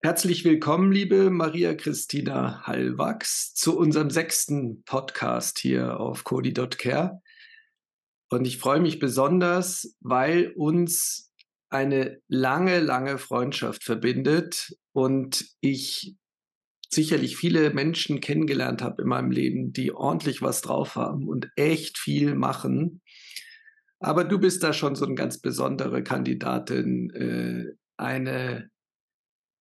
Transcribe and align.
Herzlich 0.00 0.44
willkommen, 0.44 0.92
liebe 0.92 1.28
Maria 1.28 1.74
Christina 1.74 2.62
Hallwachs, 2.64 3.52
zu 3.54 3.76
unserem 3.76 4.10
sechsten 4.10 4.84
Podcast 4.84 5.58
hier 5.58 5.98
auf 5.98 6.22
Cody.care. 6.22 7.20
Und 8.30 8.46
ich 8.46 8.58
freue 8.58 8.78
mich 8.78 9.00
besonders, 9.00 9.96
weil 9.98 10.52
uns 10.54 11.32
eine 11.68 12.20
lange, 12.28 12.78
lange 12.78 13.18
Freundschaft 13.18 13.82
verbindet 13.82 14.72
und 14.92 15.44
ich 15.60 16.14
sicherlich 16.88 17.36
viele 17.36 17.70
Menschen 17.70 18.20
kennengelernt 18.20 18.82
habe 18.82 19.02
in 19.02 19.08
meinem 19.08 19.32
Leben, 19.32 19.72
die 19.72 19.90
ordentlich 19.90 20.42
was 20.42 20.60
drauf 20.60 20.94
haben 20.94 21.26
und 21.26 21.50
echt 21.56 21.98
viel 21.98 22.36
machen. 22.36 23.02
Aber 23.98 24.22
du 24.22 24.38
bist 24.38 24.62
da 24.62 24.72
schon 24.72 24.94
so 24.94 25.06
eine 25.06 25.16
ganz 25.16 25.40
besondere 25.40 26.04
Kandidatin, 26.04 27.10
äh, 27.10 27.74
eine 27.96 28.70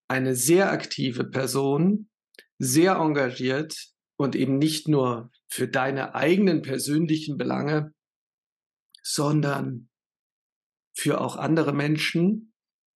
eine 0.07 0.35
sehr 0.35 0.71
aktive 0.71 1.25
Person, 1.25 2.09
sehr 2.59 2.95
engagiert 2.95 3.75
und 4.17 4.35
eben 4.35 4.57
nicht 4.57 4.87
nur 4.87 5.31
für 5.49 5.67
deine 5.67 6.15
eigenen 6.15 6.61
persönlichen 6.61 7.37
Belange, 7.37 7.93
sondern 9.03 9.89
für 10.95 11.21
auch 11.21 11.35
andere 11.35 11.73
Menschen, 11.73 12.53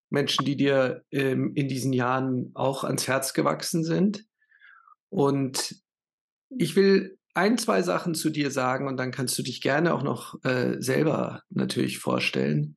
Menschen, 0.08 0.44
die 0.44 0.56
dir 0.56 1.04
ähm, 1.10 1.52
in 1.54 1.68
diesen 1.68 1.92
Jahren 1.92 2.50
auch 2.54 2.82
ans 2.84 3.06
Herz 3.06 3.34
gewachsen 3.34 3.84
sind. 3.84 4.24
Und 5.08 5.76
ich 6.48 6.74
will 6.74 7.18
ein, 7.34 7.58
zwei 7.58 7.82
Sachen 7.82 8.14
zu 8.14 8.30
dir 8.30 8.50
sagen 8.50 8.88
und 8.88 8.96
dann 8.96 9.12
kannst 9.12 9.38
du 9.38 9.42
dich 9.42 9.60
gerne 9.60 9.94
auch 9.94 10.02
noch 10.02 10.42
äh, 10.44 10.80
selber 10.80 11.42
natürlich 11.50 11.98
vorstellen 11.98 12.76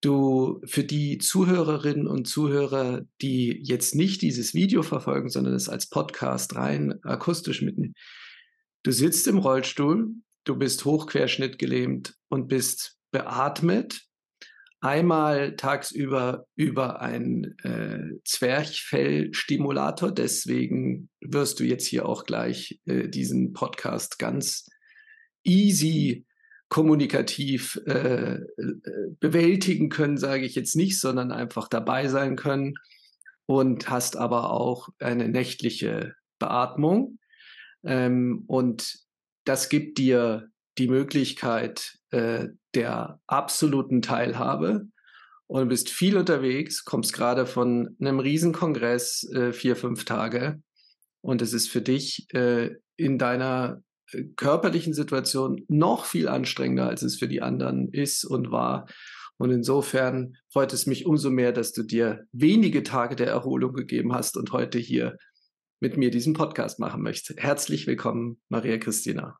du 0.00 0.60
für 0.64 0.84
die 0.84 1.18
Zuhörerinnen 1.18 2.06
und 2.06 2.26
Zuhörer, 2.26 3.02
die 3.20 3.60
jetzt 3.62 3.94
nicht 3.94 4.22
dieses 4.22 4.54
Video 4.54 4.82
verfolgen, 4.82 5.28
sondern 5.28 5.54
es 5.54 5.68
als 5.68 5.88
Podcast 5.88 6.56
rein 6.56 7.02
akustisch 7.04 7.62
mitnehmen. 7.62 7.94
Du 8.82 8.92
sitzt 8.92 9.28
im 9.28 9.38
Rollstuhl, 9.38 10.14
du 10.44 10.56
bist 10.56 10.84
hochquerschnittgelähmt 10.84 12.14
und 12.28 12.48
bist 12.48 12.96
beatmet. 13.10 14.02
Einmal 14.82 15.56
tagsüber 15.56 16.46
über 16.56 17.02
einen 17.02 17.58
äh, 17.58 18.18
Zwerchfellstimulator. 18.24 20.10
Deswegen 20.10 21.10
wirst 21.20 21.60
du 21.60 21.64
jetzt 21.64 21.86
hier 21.86 22.06
auch 22.06 22.24
gleich 22.24 22.80
äh, 22.86 23.08
diesen 23.08 23.52
Podcast 23.52 24.18
ganz 24.18 24.66
easy 25.44 26.24
kommunikativ 26.70 27.80
äh, 27.84 28.38
bewältigen 29.18 29.90
können, 29.90 30.16
sage 30.16 30.46
ich 30.46 30.54
jetzt 30.54 30.76
nicht, 30.76 30.98
sondern 30.98 31.32
einfach 31.32 31.68
dabei 31.68 32.08
sein 32.08 32.36
können 32.36 32.74
und 33.44 33.90
hast 33.90 34.16
aber 34.16 34.52
auch 34.52 34.88
eine 35.00 35.28
nächtliche 35.28 36.14
Beatmung. 36.38 37.18
Ähm, 37.84 38.44
und 38.46 38.98
das 39.44 39.68
gibt 39.68 39.98
dir 39.98 40.48
die 40.78 40.86
Möglichkeit 40.86 41.98
äh, 42.12 42.48
der 42.74 43.20
absoluten 43.26 44.00
Teilhabe 44.00 44.86
und 45.48 45.68
bist 45.68 45.90
viel 45.90 46.16
unterwegs, 46.16 46.84
kommst 46.84 47.12
gerade 47.12 47.46
von 47.46 47.96
einem 48.00 48.20
Riesenkongress 48.20 49.28
äh, 49.34 49.52
vier, 49.52 49.74
fünf 49.74 50.04
Tage 50.04 50.62
und 51.20 51.42
es 51.42 51.52
ist 51.52 51.68
für 51.68 51.82
dich 51.82 52.32
äh, 52.32 52.76
in 52.96 53.18
deiner 53.18 53.82
körperlichen 54.36 54.94
Situation 54.94 55.64
noch 55.68 56.04
viel 56.04 56.28
anstrengender, 56.28 56.88
als 56.88 57.02
es 57.02 57.18
für 57.18 57.28
die 57.28 57.42
anderen 57.42 57.92
ist 57.92 58.24
und 58.24 58.50
war. 58.50 58.86
Und 59.38 59.50
insofern 59.50 60.36
freut 60.52 60.72
es 60.72 60.86
mich 60.86 61.06
umso 61.06 61.30
mehr, 61.30 61.52
dass 61.52 61.72
du 61.72 61.82
dir 61.82 62.26
wenige 62.32 62.82
Tage 62.82 63.16
der 63.16 63.28
Erholung 63.28 63.72
gegeben 63.72 64.12
hast 64.12 64.36
und 64.36 64.52
heute 64.52 64.78
hier 64.78 65.16
mit 65.80 65.96
mir 65.96 66.10
diesen 66.10 66.34
Podcast 66.34 66.78
machen 66.78 67.02
möchtest. 67.02 67.42
Herzlich 67.42 67.86
willkommen, 67.86 68.40
Maria 68.50 68.76
Christina. 68.76 69.38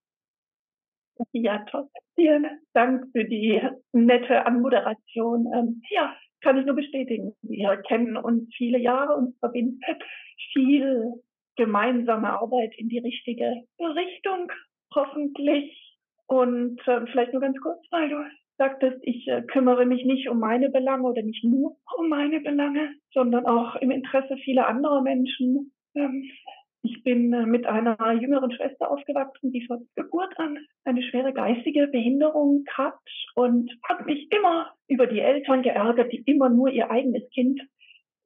Ja, 1.32 1.64
toll. 1.70 1.86
Vielen 2.14 2.46
Dank 2.72 3.04
für 3.12 3.24
die 3.24 3.60
nette 3.92 4.46
Anmoderation. 4.46 5.46
Ähm, 5.54 5.82
ja, 5.90 6.16
kann 6.40 6.56
ich 6.56 6.64
nur 6.64 6.76
bestätigen. 6.76 7.36
Wir 7.42 7.76
kennen 7.76 8.16
uns 8.16 8.48
viele 8.56 8.78
Jahre 8.78 9.16
und 9.16 9.38
verbinden 9.38 9.80
viel 10.52 11.12
gemeinsame 11.60 12.30
Arbeit 12.30 12.72
in 12.78 12.88
die 12.88 13.00
richtige 13.00 13.64
Richtung, 13.78 14.50
hoffentlich. 14.94 15.98
Und 16.26 16.80
äh, 16.86 17.04
vielleicht 17.12 17.32
nur 17.32 17.42
ganz 17.42 17.60
kurz, 17.60 17.84
weil 17.90 18.08
du 18.08 18.16
sagtest, 18.56 18.96
ich 19.02 19.28
äh, 19.28 19.42
kümmere 19.42 19.84
mich 19.84 20.06
nicht 20.06 20.30
um 20.30 20.38
meine 20.38 20.70
Belange 20.70 21.02
oder 21.02 21.22
nicht 21.22 21.44
nur 21.44 21.76
um 21.98 22.08
meine 22.08 22.40
Belange, 22.40 22.94
sondern 23.12 23.44
auch 23.44 23.76
im 23.76 23.90
Interesse 23.90 24.38
vieler 24.38 24.68
anderer 24.68 25.02
Menschen. 25.02 25.72
Ähm, 25.94 26.30
ich 26.82 27.02
bin 27.02 27.30
äh, 27.34 27.44
mit 27.44 27.66
einer 27.66 28.12
jüngeren 28.12 28.52
Schwester 28.52 28.90
aufgewachsen, 28.90 29.52
die 29.52 29.66
von 29.66 29.86
Geburt 29.96 30.32
an 30.38 30.56
eine 30.84 31.02
schwere 31.02 31.34
geistige 31.34 31.88
Behinderung 31.88 32.64
hat 32.72 32.94
und 33.34 33.70
hat 33.86 34.06
mich 34.06 34.32
immer 34.32 34.72
über 34.88 35.06
die 35.06 35.20
Eltern 35.20 35.62
geärgert, 35.62 36.10
die 36.10 36.22
immer 36.24 36.48
nur 36.48 36.70
ihr 36.70 36.90
eigenes 36.90 37.28
Kind 37.30 37.60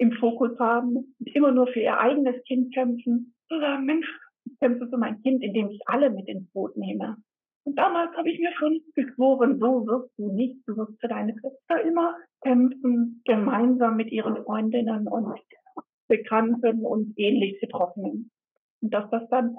im 0.04 0.12
Fokus 0.19 0.59
haben, 0.59 1.15
immer 1.25 1.50
nur 1.50 1.66
für 1.69 1.81
ihr 1.81 1.98
eigenes 1.98 2.42
Kind 2.44 2.75
kämpfen. 2.75 3.34
Zu 3.48 3.59
sagen, 3.59 3.87
Mensch, 3.87 4.06
ich 4.44 4.59
kämpfe 4.59 4.87
für 4.88 4.98
mein 4.98 5.20
Kind, 5.22 5.42
indem 5.42 5.70
ich 5.70 5.81
alle 5.87 6.10
mit 6.10 6.28
ins 6.28 6.50
Boot 6.53 6.76
nehme. 6.76 7.16
Und 7.65 7.76
damals 7.76 8.14
habe 8.16 8.31
ich 8.31 8.38
mir 8.38 8.53
schon 8.59 8.81
geschworen, 8.94 9.59
so 9.59 9.87
wirst 9.87 10.10
du 10.19 10.31
nicht, 10.31 10.56
du 10.66 10.76
wirst 10.76 11.00
für 11.00 11.09
deine 11.09 11.34
Schwester 11.38 11.81
immer 11.82 12.14
kämpfen, 12.43 13.22
gemeinsam 13.25 13.97
mit 13.97 14.12
ihren 14.12 14.37
Freundinnen 14.44 15.09
und 15.09 15.41
Bekannten 16.09 16.84
und 16.84 17.14
ähnlich 17.16 17.59
Betroffenen. 17.60 18.31
Und 18.82 18.93
dass 18.93 19.10
das 19.10 19.26
dann 19.31 19.56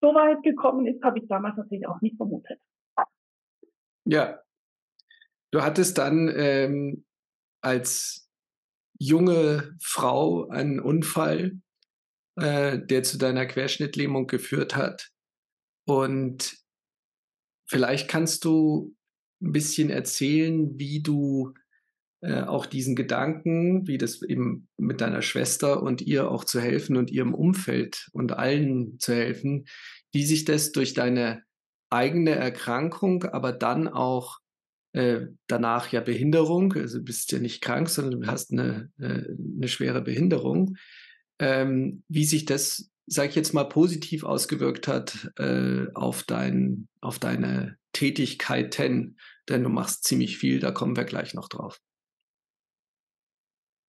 so 0.00 0.14
weit 0.14 0.42
gekommen 0.44 0.86
ist, 0.86 1.02
habe 1.02 1.18
ich 1.18 1.26
damals 1.26 1.56
natürlich 1.56 1.88
auch 1.88 2.00
nicht 2.00 2.16
vermutet. 2.16 2.60
Ja, 4.04 4.40
du 5.50 5.62
hattest 5.62 5.98
dann 5.98 6.32
ähm, 6.36 7.04
als 7.60 8.21
junge 9.02 9.76
Frau 9.80 10.48
einen 10.48 10.78
Unfall, 10.78 11.60
äh, 12.36 12.78
der 12.78 13.02
zu 13.02 13.18
deiner 13.18 13.46
Querschnittlähmung 13.46 14.28
geführt 14.28 14.76
hat. 14.76 15.10
Und 15.86 16.56
vielleicht 17.68 18.08
kannst 18.08 18.44
du 18.44 18.94
ein 19.42 19.52
bisschen 19.52 19.90
erzählen, 19.90 20.78
wie 20.78 21.02
du 21.02 21.52
äh, 22.20 22.42
auch 22.42 22.66
diesen 22.66 22.94
Gedanken, 22.94 23.88
wie 23.88 23.98
das 23.98 24.22
eben 24.22 24.68
mit 24.76 25.00
deiner 25.00 25.22
Schwester 25.22 25.82
und 25.82 26.00
ihr 26.00 26.30
auch 26.30 26.44
zu 26.44 26.60
helfen 26.60 26.96
und 26.96 27.10
ihrem 27.10 27.34
Umfeld 27.34 28.08
und 28.12 28.32
allen 28.32 29.00
zu 29.00 29.14
helfen, 29.14 29.66
wie 30.12 30.24
sich 30.24 30.44
das 30.44 30.70
durch 30.70 30.94
deine 30.94 31.42
eigene 31.90 32.36
Erkrankung, 32.36 33.24
aber 33.24 33.52
dann 33.52 33.88
auch 33.88 34.38
äh, 34.92 35.26
danach 35.46 35.90
ja 35.90 36.00
Behinderung, 36.00 36.74
also 36.74 37.02
bist 37.02 37.32
ja 37.32 37.38
nicht 37.38 37.62
krank, 37.62 37.88
sondern 37.88 38.20
du 38.20 38.26
hast 38.26 38.52
eine, 38.52 38.90
äh, 38.98 39.24
eine 39.56 39.68
schwere 39.68 40.02
Behinderung. 40.02 40.76
Ähm, 41.38 42.04
wie 42.08 42.24
sich 42.24 42.44
das, 42.44 42.92
sage 43.06 43.30
ich 43.30 43.34
jetzt 43.34 43.54
mal, 43.54 43.64
positiv 43.64 44.24
ausgewirkt 44.24 44.88
hat 44.88 45.32
äh, 45.38 45.86
auf, 45.94 46.24
dein, 46.24 46.88
auf 47.00 47.18
deine 47.18 47.76
Tätigkeiten, 47.92 49.16
denn 49.48 49.62
du 49.62 49.70
machst 49.70 50.04
ziemlich 50.04 50.38
viel, 50.38 50.60
da 50.60 50.70
kommen 50.70 50.96
wir 50.96 51.04
gleich 51.04 51.34
noch 51.34 51.48
drauf. 51.48 51.78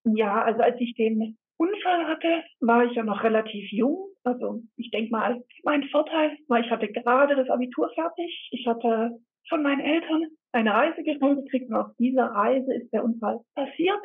Ja, 0.06 0.44
also 0.44 0.62
als 0.62 0.76
ich 0.80 0.96
den 0.96 1.38
Unfall 1.58 2.08
hatte, 2.08 2.44
war 2.60 2.86
ich 2.86 2.96
ja 2.96 3.04
noch 3.04 3.24
relativ 3.24 3.72
jung. 3.72 4.10
Also 4.24 4.64
ich 4.78 4.90
denke 4.92 5.12
mal, 5.12 5.44
mein 5.64 5.84
Vorteil 5.90 6.38
war, 6.48 6.60
ich 6.60 6.70
hatte 6.70 6.90
gerade 6.90 7.36
das 7.36 7.50
Abitur 7.50 7.90
fertig. 7.94 8.50
Ich 8.52 8.66
hatte 8.68 9.12
von 9.50 9.64
meinen 9.64 9.82
Eltern 9.82 10.28
eine 10.54 10.74
Reise 10.74 11.04
geschenkt 11.04 11.46
gekriegt 11.46 11.70
und 11.70 11.76
auf 11.76 11.96
dieser 11.98 12.26
Reise 12.26 12.74
ist 12.74 12.92
der 12.94 13.04
Unfall 13.04 13.42
passiert. 13.56 14.02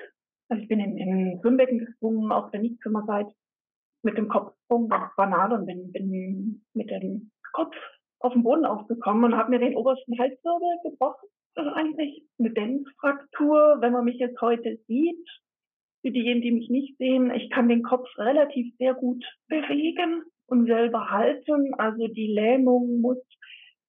Also 0.48 0.62
ich 0.62 0.68
bin 0.68 0.80
in, 0.80 0.96
in 0.96 1.38
Schwimmbecken 1.40 1.78
gesprungen, 1.78 2.32
auf 2.32 2.50
der 2.50 2.60
Niedschwimmerseite 2.60 3.32
mit 4.02 4.16
dem 4.16 4.28
Kopfsprung, 4.28 4.88
das 4.88 5.10
banal 5.16 5.52
und 5.52 5.66
bin, 5.66 5.92
bin 5.92 6.64
mit 6.74 6.90
dem 6.90 7.30
Kopf 7.52 7.74
auf 8.20 8.32
den 8.32 8.42
Boden 8.42 8.64
aufgekommen 8.64 9.24
und 9.24 9.36
habe 9.36 9.50
mir 9.50 9.58
den 9.58 9.76
obersten 9.76 10.18
Halswirbel 10.18 10.78
gebrochen. 10.84 11.28
Also 11.54 11.70
eigentlich 11.70 12.24
eine 12.38 12.50
Dämpffraktur, 12.50 13.78
wenn 13.80 13.92
man 13.92 14.04
mich 14.04 14.18
jetzt 14.18 14.40
heute 14.40 14.78
sieht. 14.86 15.28
Für 16.02 16.12
diejenigen, 16.12 16.42
die 16.42 16.52
mich 16.52 16.70
nicht 16.70 16.96
sehen, 16.98 17.32
ich 17.32 17.50
kann 17.50 17.68
den 17.68 17.82
Kopf 17.82 18.06
relativ 18.16 18.72
sehr 18.78 18.94
gut 18.94 19.24
bewegen 19.48 20.22
und 20.46 20.66
selber 20.66 21.10
halten. 21.10 21.74
Also 21.74 22.06
die 22.06 22.32
Lähmung 22.32 23.00
muss 23.00 23.18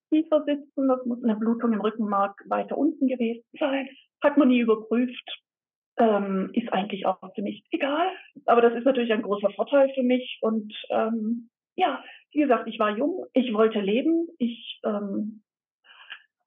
tiefer 0.09 0.44
sitzen, 0.45 0.88
das 0.88 1.06
muss 1.06 1.23
eine 1.23 1.35
Blutung 1.35 1.73
im 1.73 1.81
Rückenmark 1.81 2.44
weiter 2.47 2.77
unten 2.77 3.07
gewesen 3.07 3.44
sein. 3.59 3.89
Hat 4.21 4.38
man 4.38 4.50
nie 4.50 4.59
überprüft. 4.59 5.41
Ähm, 5.97 6.50
ist 6.53 6.71
eigentlich 6.71 7.06
auch 7.06 7.19
ziemlich 7.33 7.63
egal. 7.71 8.07
Aber 8.45 8.61
das 8.61 8.73
ist 8.73 8.85
natürlich 8.85 9.11
ein 9.11 9.21
großer 9.21 9.51
Vorteil 9.51 9.91
für 9.94 10.03
mich. 10.03 10.39
Und 10.41 10.73
ähm, 10.89 11.50
ja, 11.75 12.03
wie 12.31 12.39
gesagt, 12.39 12.67
ich 12.67 12.79
war 12.79 12.97
jung, 12.97 13.25
ich 13.33 13.53
wollte 13.53 13.81
leben, 13.81 14.27
ich 14.38 14.79
ähm, 14.85 15.44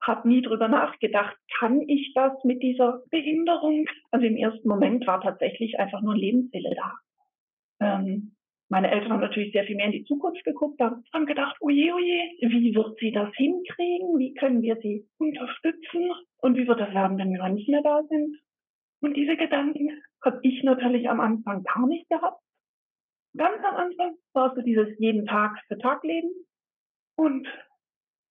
habe 0.00 0.29
nie 0.29 0.43
drüber 0.43 0.69
nachgedacht, 0.69 1.37
kann 1.59 1.81
ich 1.88 2.12
das 2.14 2.32
mit 2.44 2.62
dieser 2.62 3.03
Behinderung? 3.11 3.87
Also 4.11 4.26
im 4.26 4.37
ersten 4.37 4.69
Moment 4.69 5.06
war 5.06 5.20
tatsächlich 5.20 5.79
einfach 5.79 6.03
nur 6.03 6.14
ein 6.14 6.20
Lebenswille 6.20 6.75
da. 6.75 6.93
ähm, 7.81 8.35
meine 8.73 8.91
Eltern 8.91 9.13
haben 9.13 9.21
natürlich 9.21 9.53
sehr 9.53 9.65
viel 9.65 9.77
mehr 9.77 9.85
in 9.85 9.93
die 9.93 10.05
Zukunft 10.05 10.43
geguckt, 10.45 10.81
haben 10.81 11.27
gedacht, 11.27 11.59
oje, 11.61 11.95
oje, 11.95 12.31
wie 12.41 12.75
wird 12.75 12.99
sie 12.99 13.13
das 13.13 13.29
hinkriegen? 13.35 14.19
Wie 14.19 14.33
können 14.33 14.63
wir 14.63 14.77
sie 14.77 15.07
unterstützen? 15.19 16.11
Und 16.39 16.57
wie 16.57 16.67
wird 16.67 16.81
das 16.81 16.95
werden, 16.95 17.19
wenn 17.19 17.35
wir 17.35 17.49
nicht 17.51 17.69
mehr 17.69 17.83
da 17.83 18.03
sind? 18.09 18.41
Und 19.03 19.15
diese 19.15 19.37
Gedanken 19.37 19.91
habe 20.25 20.41
ich 20.43 20.63
natürlich 20.63 21.11
am 21.11 21.21
Anfang 21.21 21.63
gar 21.65 21.87
nicht 21.87 22.09
gehabt. 22.09 22.41
Ganz 23.37 23.63
am 23.63 23.77
Anfang 23.77 24.15
war 24.33 24.55
so 24.55 24.63
dieses 24.63 24.99
jeden 24.99 25.27
Tag 25.27 25.55
für 25.69 25.77
Tag 25.77 26.03
Leben. 26.03 26.31
Und 27.19 27.47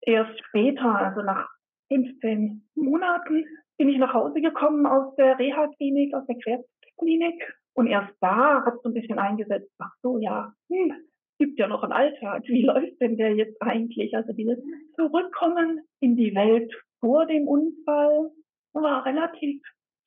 erst 0.02 0.44
später, 0.48 0.96
also 0.96 1.22
nach 1.22 1.50
15 1.90 2.68
Monaten, 2.74 3.46
bin 3.78 3.90
ich 3.90 4.00
nach 4.00 4.16
Hause 4.16 4.42
gekommen 4.42 4.88
aus 4.88 5.16
der 5.18 5.38
Reha-Klinik, 5.38 6.16
aus 6.16 6.26
der 6.26 6.40
Krebsklinik. 6.40 7.61
Und 7.74 7.88
erst 7.88 8.14
da 8.20 8.66
hat 8.66 8.82
so 8.84 8.90
ein 8.90 8.94
bisschen 8.94 9.20
eingesetzt, 9.20 9.72
ach 9.80 9.94
so, 10.02 10.18
ja, 10.18 10.54
hm, 10.70 10.94
gibt 11.42 11.58
ja 11.58 11.68
noch 11.68 11.84
einen 11.84 11.94
Alltag. 11.94 12.44
Wie 12.48 12.62
läuft 12.66 13.02
denn 13.02 13.18
der 13.18 13.36
jetzt 13.36 13.62
eigentlich? 13.62 14.16
Also 14.16 14.34
dieses 14.34 14.60
Zurückkommen 14.96 15.82
in 16.00 16.16
die 16.16 16.36
Welt 16.36 16.72
vor 17.00 17.26
dem 17.26 17.48
Unfall 17.48 18.32
war 18.74 19.06
relativ 19.06 19.62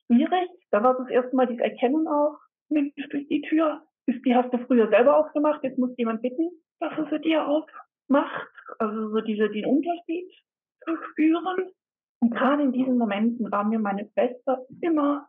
schwierig. 0.07 0.49
Da 0.71 0.83
war 0.83 0.97
das 0.97 1.09
erste 1.09 1.35
Mal 1.35 1.47
dieses 1.47 1.63
Erkennen 1.63 2.07
auch, 2.07 2.39
Mensch, 2.69 2.95
durch 3.11 3.27
die 3.29 3.43
Tür. 3.43 3.83
Die 4.07 4.35
hast 4.35 4.53
du 4.53 4.59
früher 4.67 4.89
selber 4.89 5.19
aufgemacht, 5.19 5.65
jetzt 5.65 5.79
muss 5.79 5.97
jemand 5.97 6.23
bitten, 6.23 6.51
dass 6.79 6.93
er 6.97 7.09
sie 7.11 7.21
dir 7.21 7.47
aufmacht. 7.47 8.49
Also 8.79 9.11
so 9.11 9.21
diese, 9.21 9.49
den 9.51 9.67
Unterschied 9.67 10.31
zu 10.85 10.97
spüren. 11.11 11.71
Und 12.21 12.31
gerade 12.31 12.63
in 12.63 12.73
diesen 12.73 12.97
Momenten 12.97 13.51
war 13.51 13.65
mir 13.65 13.79
meine 13.79 14.09
Schwester 14.13 14.65
immer 14.81 15.29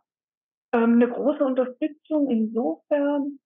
ähm, 0.72 0.94
eine 0.94 1.08
große 1.08 1.44
Unterstützung 1.44 2.30
insofern, 2.30 3.38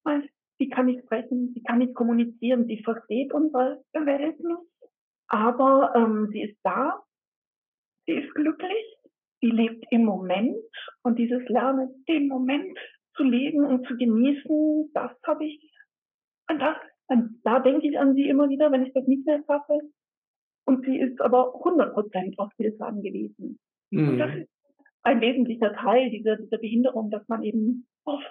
sie 0.59 0.69
kann 0.69 0.87
nicht 0.87 1.03
sprechen, 1.05 1.53
sie 1.55 1.63
kann 1.63 1.79
nicht 1.79 1.95
kommunizieren, 1.95 2.67
sie 2.67 2.83
versteht 2.83 3.33
unsere 3.33 3.83
Welt 3.93 4.41
nicht, 4.41 4.93
aber 5.29 5.93
ähm, 5.95 6.29
sie 6.33 6.43
ist 6.43 6.59
da, 6.63 7.03
sie 8.07 8.15
ist 8.15 8.35
glücklich, 8.35 8.97
sie 9.41 9.51
lebt 9.51 9.85
im 9.91 10.05
Moment 10.05 10.57
und 11.03 11.19
dieses 11.19 11.43
Lernen, 11.49 12.05
den 12.09 12.29
Moment 12.29 12.79
zu 13.17 13.23
leben 13.23 13.65
und 13.65 13.87
zu 13.87 13.97
genießen, 13.97 14.91
das 14.95 15.13
habe 15.27 15.45
ich, 15.45 15.73
und 16.51 16.59
das, 16.59 16.77
und 17.09 17.41
da 17.45 17.61
denke 17.61 17.89
ich 17.89 17.99
an 17.99 18.15
sie 18.15 18.29
immer 18.29 18.49
wieder, 18.49 18.71
wenn 18.71 18.85
ich 18.85 18.93
das 18.93 19.07
nicht 19.07 19.27
mehr 19.27 19.43
schaffe, 19.47 19.81
und 20.67 20.85
sie 20.85 20.99
ist 20.99 21.21
aber 21.21 21.55
100 21.55 21.93
Prozent 21.93 22.39
auf 22.39 22.53
Hilfe 22.57 22.85
angewiesen. 22.85 23.59
Mhm. 23.91 24.09
Und 24.09 24.19
das 24.19 24.35
ist 24.37 24.60
ein 25.03 25.21
wesentlicher 25.21 25.75
Teil 25.75 26.11
dieser, 26.11 26.37
dieser 26.37 26.59
Behinderung, 26.59 27.11
dass 27.11 27.27
man 27.29 27.43
eben 27.43 27.87
auf 28.05 28.23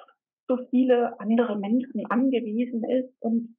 so 0.47 0.57
viele 0.69 1.19
andere 1.19 1.57
Menschen 1.57 2.05
angewiesen 2.07 2.83
ist 2.83 3.13
und 3.19 3.55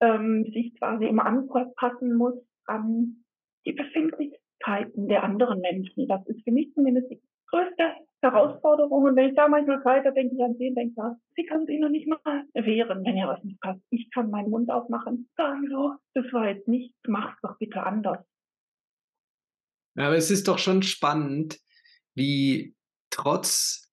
ähm, 0.00 0.44
sich 0.52 0.78
quasi 0.78 1.06
immer 1.06 1.26
anpassen 1.26 2.14
muss 2.14 2.34
an 2.66 3.24
die 3.66 3.72
Befindlichkeiten 3.72 5.08
der 5.08 5.24
anderen 5.24 5.60
Menschen. 5.60 6.08
Das 6.08 6.26
ist 6.26 6.42
für 6.44 6.52
mich 6.52 6.72
zumindest 6.74 7.10
die 7.10 7.20
größte 7.48 7.94
Herausforderung. 8.22 9.04
Und 9.04 9.16
wenn 9.16 9.30
ich 9.30 9.34
da 9.34 9.48
manchmal 9.48 9.84
weiter 9.84 10.12
denke 10.12 10.34
ich 10.34 10.42
an 10.42 10.56
sie 10.58 10.68
und 10.68 10.74
denke, 10.74 10.94
ja, 10.96 11.16
sie 11.36 11.44
kann 11.44 11.66
sich 11.66 11.80
noch 11.80 11.88
nicht 11.88 12.06
mal 12.06 12.18
wehren, 12.54 13.04
wenn 13.04 13.16
ihr 13.16 13.26
was 13.26 13.42
nicht 13.42 13.60
passt. 13.60 13.80
Ich 13.90 14.10
kann 14.10 14.30
meinen 14.30 14.50
Mund 14.50 14.70
aufmachen, 14.70 15.28
sagen 15.36 15.68
so, 15.70 15.94
das 16.14 16.30
war 16.32 16.48
jetzt 16.48 16.68
nichts, 16.68 16.96
mach's 17.06 17.40
doch 17.42 17.58
bitte 17.58 17.82
anders. 17.82 18.24
Ja, 19.96 20.06
aber 20.06 20.16
es 20.16 20.30
ist 20.30 20.48
doch 20.48 20.58
schon 20.58 20.82
spannend, 20.82 21.58
wie 22.20 22.74
trotz 23.08 23.90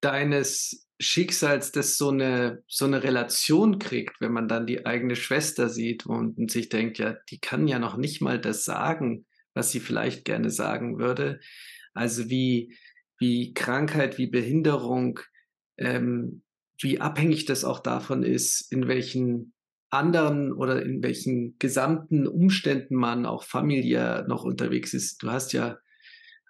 deines 0.00 0.86
Schicksals 1.00 1.72
das 1.72 1.96
so 1.96 2.10
eine, 2.10 2.62
so 2.68 2.84
eine 2.84 3.02
Relation 3.02 3.80
kriegt, 3.80 4.20
wenn 4.20 4.32
man 4.32 4.46
dann 4.46 4.66
die 4.66 4.86
eigene 4.86 5.16
Schwester 5.16 5.68
sieht 5.68 6.06
und, 6.06 6.50
sich 6.50 6.68
denkt, 6.68 6.98
ja, 6.98 7.16
die 7.28 7.40
kann 7.40 7.66
ja 7.66 7.78
noch 7.80 7.96
nicht 7.96 8.20
mal 8.20 8.40
das 8.40 8.64
sagen, 8.64 9.26
was 9.52 9.72
sie 9.72 9.80
vielleicht 9.80 10.24
gerne 10.24 10.50
sagen 10.50 10.98
würde. 10.98 11.40
Also 11.92 12.30
wie, 12.30 12.76
wie 13.18 13.52
Krankheit, 13.52 14.16
wie 14.16 14.28
Behinderung, 14.28 15.18
ähm, 15.76 16.42
wie 16.80 17.00
abhängig 17.00 17.46
das 17.46 17.64
auch 17.64 17.80
davon 17.80 18.22
ist, 18.22 18.70
in 18.70 18.86
welchen 18.86 19.54
anderen 19.90 20.52
oder 20.52 20.82
in 20.82 21.02
welchen 21.02 21.58
gesamten 21.58 22.28
Umständen 22.28 22.94
man 22.94 23.26
auch 23.26 23.42
familiär 23.42 24.24
noch 24.28 24.44
unterwegs 24.44 24.94
ist. 24.94 25.22
Du 25.22 25.30
hast 25.30 25.52
ja 25.52 25.78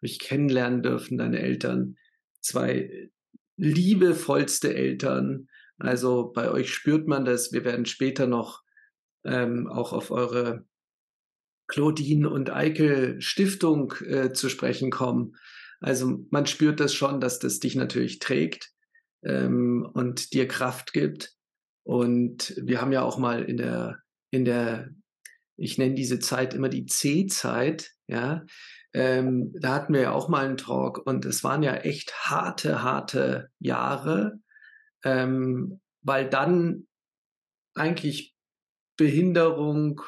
ich 0.00 0.18
kennenlernen 0.18 0.82
dürfen, 0.82 1.18
deine 1.18 1.40
Eltern. 1.40 1.96
Zwei 2.40 3.10
liebevollste 3.56 4.74
Eltern. 4.74 5.48
Also 5.78 6.32
bei 6.32 6.50
euch 6.50 6.72
spürt 6.72 7.06
man 7.06 7.24
das. 7.24 7.52
Wir 7.52 7.64
werden 7.64 7.86
später 7.86 8.26
noch 8.26 8.62
ähm, 9.24 9.68
auch 9.68 9.92
auf 9.92 10.10
eure 10.10 10.64
Claudine 11.68 12.28
und 12.28 12.50
Eike 12.50 13.20
Stiftung 13.20 13.94
äh, 14.04 14.32
zu 14.32 14.48
sprechen 14.48 14.90
kommen. 14.90 15.36
Also 15.80 16.26
man 16.30 16.46
spürt 16.46 16.80
das 16.80 16.94
schon, 16.94 17.20
dass 17.20 17.38
das 17.38 17.60
dich 17.60 17.74
natürlich 17.76 18.18
trägt 18.18 18.72
ähm, 19.22 19.88
und 19.94 20.32
dir 20.32 20.48
Kraft 20.48 20.92
gibt. 20.92 21.34
Und 21.84 22.54
wir 22.60 22.80
haben 22.80 22.92
ja 22.92 23.02
auch 23.02 23.18
mal 23.18 23.44
in 23.44 23.56
der, 23.56 24.00
in 24.30 24.44
der, 24.44 24.90
ich 25.56 25.78
nenne 25.78 25.94
diese 25.94 26.18
Zeit 26.18 26.54
immer 26.54 26.68
die 26.68 26.86
C-Zeit, 26.86 27.92
ja, 28.06 28.44
ähm, 28.92 29.52
da 29.60 29.74
hatten 29.74 29.94
wir 29.94 30.00
ja 30.00 30.12
auch 30.12 30.28
mal 30.28 30.44
einen 30.44 30.56
Talk 30.56 30.98
und 31.06 31.24
es 31.24 31.44
waren 31.44 31.62
ja 31.62 31.74
echt 31.74 32.12
harte, 32.14 32.82
harte 32.82 33.50
Jahre, 33.58 34.40
ähm, 35.04 35.80
weil 36.02 36.28
dann 36.28 36.86
eigentlich 37.74 38.34
Behinderung 38.96 40.02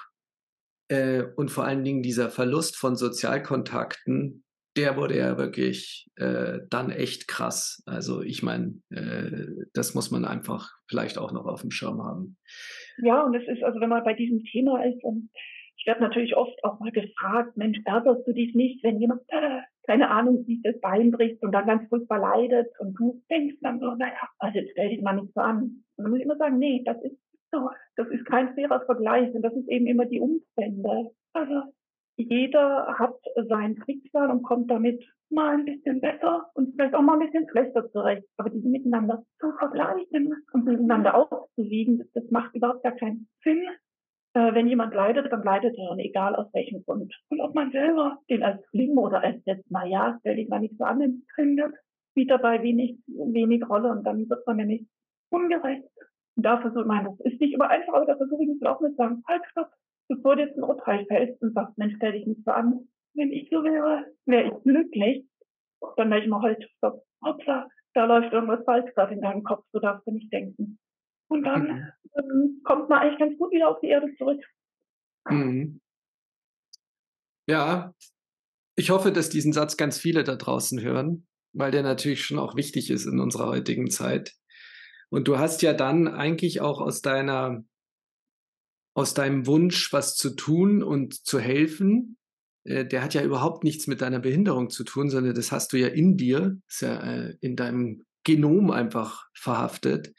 äh, 0.88 1.23
und 1.37 1.50
vor 1.50 1.64
allen 1.64 1.84
Dingen 1.84 2.02
dieser 2.02 2.31
Verlust 2.31 2.76
von 2.76 2.96
Sozialkontakten, 2.96 4.44
der 4.76 4.96
wurde 4.96 5.19
ja 5.19 5.38
wirklich 5.38 6.11
äh, 6.17 6.61
dann 6.69 6.90
echt 6.90 7.29
krass. 7.29 7.82
Also 7.87 8.23
ich 8.23 8.43
meine, 8.43 8.81
äh, 8.90 9.46
das 9.75 9.94
muss 9.94 10.11
man 10.11 10.25
einfach 10.25 10.70
vielleicht 10.88 11.19
auch 11.19 11.32
noch 11.32 11.46
auf 11.46 11.61
dem 11.61 11.70
Schirm 11.70 12.02
haben. 12.02 12.37
Ja, 12.99 13.23
und 13.23 13.34
es 13.34 13.46
ist, 13.46 13.62
also 13.62 13.81
wenn 13.81 13.90
man 13.90 14.02
bei 14.05 14.14
diesem 14.14 14.43
Thema 14.44 14.84
ist, 14.84 15.02
und 15.05 15.31
ich 15.76 15.86
werde 15.86 16.02
natürlich 16.02 16.36
oft 16.36 16.62
auch 16.64 16.78
mal 16.78 16.92
gefragt, 16.92 17.56
Mensch, 17.56 17.78
ärgerst 17.84 18.26
du 18.26 18.32
dich 18.32 18.54
nicht, 18.54 18.82
wenn 18.84 19.00
jemand, 19.00 19.22
äh, 19.28 19.60
keine 19.86 20.10
Ahnung, 20.10 20.44
sich 20.44 20.60
das 20.62 20.80
Bein 20.80 21.10
bricht 21.10 21.42
und 21.42 21.52
dann 21.52 21.66
ganz 21.66 21.88
furchtbar 21.88 22.19
leidet 22.19 22.69
und 22.78 22.94
du 22.94 23.22
denkst 23.30 23.56
dann 23.62 23.80
so, 23.80 23.94
naja, 23.94 24.28
also 24.38 24.58
jetzt 24.58 24.72
stell 24.72 24.90
dich 24.90 25.02
mal 25.02 25.14
nicht 25.14 25.34
so 25.34 25.40
an. 25.40 25.84
Und 25.96 26.04
dann 26.04 26.10
muss 26.10 26.19
ich 26.20 26.24
immer 26.24 26.36
sagen, 26.36 26.58
nee, 26.58 26.82
das 26.84 27.02
ist 27.02 27.19
so, 27.50 27.70
das 27.96 28.08
ist 28.08 28.24
kein 28.26 28.55
fairer 28.55 28.81
Vergleich 28.86 29.34
und 29.34 29.43
das 29.43 29.55
ist 29.55 29.69
eben 29.69 29.86
immer 29.86 30.06
die 30.06 30.20
Umstände. 30.20 31.10
Also 31.32 31.62
jeder 32.17 32.94
hat 32.98 33.17
sein 33.48 33.76
Schicksal 33.84 34.31
und 34.31 34.43
kommt 34.43 34.70
damit 34.70 35.02
mal 35.31 35.55
ein 35.55 35.64
bisschen 35.64 36.00
besser 36.00 36.50
und 36.55 36.74
vielleicht 36.74 36.94
auch 36.94 37.02
mal 37.02 37.14
ein 37.14 37.26
bisschen 37.26 37.48
schlechter 37.50 37.91
zurecht. 37.91 38.26
Aber 38.36 38.50
diese 38.50 38.69
miteinander 38.69 39.24
zu 39.38 39.50
vergleichen 39.58 40.34
und 40.52 40.64
miteinander 40.64 41.14
aufzuwiegen, 41.14 41.98
das, 41.98 42.10
das 42.12 42.31
macht 42.31 42.55
überhaupt 42.55 42.82
gar 42.82 42.93
keinen 42.93 43.29
Sinn. 43.43 43.67
Äh, 44.34 44.55
wenn 44.55 44.69
jemand 44.69 44.94
leidet, 44.94 45.31
dann 45.31 45.43
leidet 45.43 45.77
er, 45.77 45.96
egal 45.98 46.34
aus 46.36 46.53
welchem 46.55 46.82
Grund. 46.84 47.15
Und 47.29 47.41
ob 47.41 47.55
man 47.55 47.70
selber 47.70 48.19
den 48.31 48.43
als 48.43 48.65
schlimm 48.70 48.96
oder 48.96 49.22
als 49.22 49.43
jetzt, 49.44 49.67
na 49.69 49.84
ja, 49.84 50.17
stell 50.20 50.36
dich 50.36 50.48
mal 50.48 50.60
nicht 50.60 50.79
so 50.79 50.84
an, 50.84 51.03
empfindet, 51.03 51.74
spielt 52.10 52.31
dabei 52.31 52.62
wenig, 52.62 52.98
wenig 53.06 53.69
Rolle 53.69 53.91
und 53.91 54.05
dann 54.05 54.29
wird 54.29 54.46
man 54.46 54.56
nämlich 54.56 54.86
ungerecht. 55.31 55.84
Und 56.36 56.46
da 56.46 56.60
versucht 56.60 56.86
man, 56.86 57.05
das 57.05 57.20
ist 57.20 57.41
nicht 57.41 57.53
immer 57.53 57.69
einfach, 57.69 57.93
aber 57.93 58.06
da 58.06 58.17
versuche 58.17 58.43
ich 58.43 58.48
mich 58.48 58.67
auch 58.67 58.81
mit 58.81 58.96
sagen, 58.96 59.22
halt, 59.29 59.43
stopp, 59.51 59.70
bevor 60.08 60.36
du 60.36 60.43
jetzt 60.43 60.56
ein 60.56 60.65
Urteil 60.65 61.05
fällst 61.06 61.43
und 61.43 61.53
sagst, 61.53 61.77
Mensch, 61.77 61.94
stell 61.96 62.12
dich 62.12 62.27
nicht 62.27 62.44
so 62.44 62.53
an. 62.53 62.89
Wenn 63.15 63.32
ich 63.32 63.51
so 63.51 63.62
wäre, 63.62 64.06
wäre 64.24 64.48
ich 64.48 64.62
glücklich. 64.62 65.27
Dann 65.96 66.10
wäre 66.10 66.22
ich 66.22 66.29
mal 66.29 66.41
halt, 66.41 66.65
stopp, 66.79 67.03
hoppla, 67.22 67.69
da 67.94 68.05
läuft 68.06 68.32
irgendwas 68.32 68.65
falsch 68.65 68.93
gerade 68.94 69.15
in 69.15 69.20
deinem 69.20 69.43
Kopf, 69.43 69.65
du 69.72 69.81
darfst 69.81 70.06
du 70.06 70.12
nicht 70.12 70.32
denken. 70.32 70.79
Und 71.32 71.44
dann 71.44 71.62
mhm. 71.62 71.93
ähm, 72.17 72.60
kommt 72.62 72.91
man 72.91 73.01
eigentlich 73.01 73.19
ganz 73.19 73.39
gut 73.39 73.53
wieder 73.53 73.70
auf 73.70 73.81
die 73.81 73.89
Erde 73.89 74.15
zurück. 74.19 74.44
Mhm. 75.29 75.81
Ja, 77.48 77.94
ich 78.77 78.91
hoffe, 78.91 79.12
dass 79.12 79.31
diesen 79.31 79.53
Satz 79.53 79.79
ganz 79.79 79.98
viele 79.98 80.24
da 80.24 80.36
draußen 80.36 80.81
hören, 80.81 81.27
weil 81.55 81.70
der 81.70 81.82
natürlich 81.82 82.22
schon 82.24 82.39
auch 82.39 82.55
wichtig 82.55 82.91
ist 82.91 83.06
in 83.06 83.19
unserer 83.19 83.46
heutigen 83.46 83.91
Zeit. 83.91 84.34
Und 85.08 85.27
du 85.27 85.39
hast 85.39 85.62
ja 85.62 85.72
dann 85.72 86.06
eigentlich 86.06 86.60
auch 86.60 86.81
aus 86.81 87.01
deiner, 87.01 87.65
aus 88.94 89.15
deinem 89.15 89.46
Wunsch, 89.46 89.91
was 89.93 90.15
zu 90.15 90.36
tun 90.36 90.82
und 90.82 91.15
zu 91.15 91.41
helfen, 91.41 92.19
äh, 92.65 92.84
der 92.84 93.03
hat 93.03 93.15
ja 93.15 93.22
überhaupt 93.22 93.65
nichts 93.65 93.86
mit 93.86 94.03
deiner 94.03 94.20
Behinderung 94.20 94.69
zu 94.69 94.84
tun, 94.84 95.08
sondern 95.08 95.34
das 95.34 95.51
hast 95.51 95.72
du 95.72 95.79
ja 95.79 95.89
in 95.89 96.19
dir, 96.19 96.60
ist 96.69 96.82
ja 96.82 97.01
äh, 97.01 97.36
in 97.41 97.56
deinem 97.56 98.05
Genom 98.22 98.70
einfach 98.70 99.29
verhaftet 99.34 100.15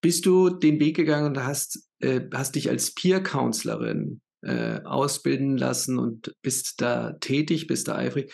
bist 0.00 0.26
du 0.26 0.50
den 0.50 0.80
Weg 0.80 0.96
gegangen 0.96 1.36
und 1.36 1.44
hast, 1.44 1.88
äh, 2.00 2.20
hast 2.32 2.54
dich 2.54 2.68
als 2.68 2.94
Peer-Counselorin 2.94 4.20
äh, 4.42 4.80
ausbilden 4.84 5.56
lassen 5.56 5.98
und 5.98 6.34
bist 6.42 6.80
da 6.80 7.14
tätig, 7.14 7.66
bist 7.66 7.88
da 7.88 7.96
eifrig. 7.96 8.32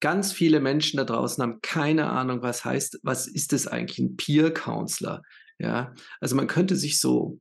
Ganz 0.00 0.32
viele 0.32 0.60
Menschen 0.60 0.98
da 0.98 1.04
draußen 1.04 1.42
haben 1.42 1.60
keine 1.62 2.10
Ahnung, 2.10 2.42
was 2.42 2.64
heißt, 2.64 3.00
was 3.02 3.26
ist 3.26 3.52
es 3.52 3.66
eigentlich 3.66 3.98
ein 3.98 4.16
Peer-Counselor? 4.16 5.22
Ja, 5.58 5.94
also 6.20 6.36
man 6.36 6.48
könnte 6.48 6.76
sich 6.76 7.00
so, 7.00 7.40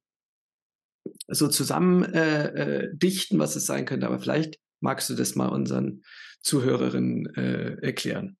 so 1.27 1.47
zusammen 1.47 2.03
äh, 2.13 2.47
äh, 2.47 2.89
dichten, 2.93 3.39
was 3.39 3.55
es 3.55 3.65
sein 3.65 3.85
könnte, 3.85 4.07
aber 4.07 4.19
vielleicht 4.19 4.57
magst 4.79 5.09
du 5.09 5.15
das 5.15 5.35
mal 5.35 5.49
unseren 5.49 6.03
Zuhörerinnen 6.41 7.33
äh, 7.35 7.77
erklären. 7.81 8.37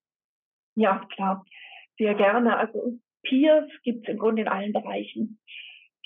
Ja, 0.75 1.05
klar, 1.13 1.43
sehr 1.97 2.13
gerne. 2.15 2.55
Also 2.57 2.99
Peers 3.27 3.69
gibt 3.83 4.07
es 4.07 4.13
im 4.13 4.19
Grunde 4.19 4.43
in 4.43 4.47
allen 4.47 4.73
Bereichen. 4.73 5.39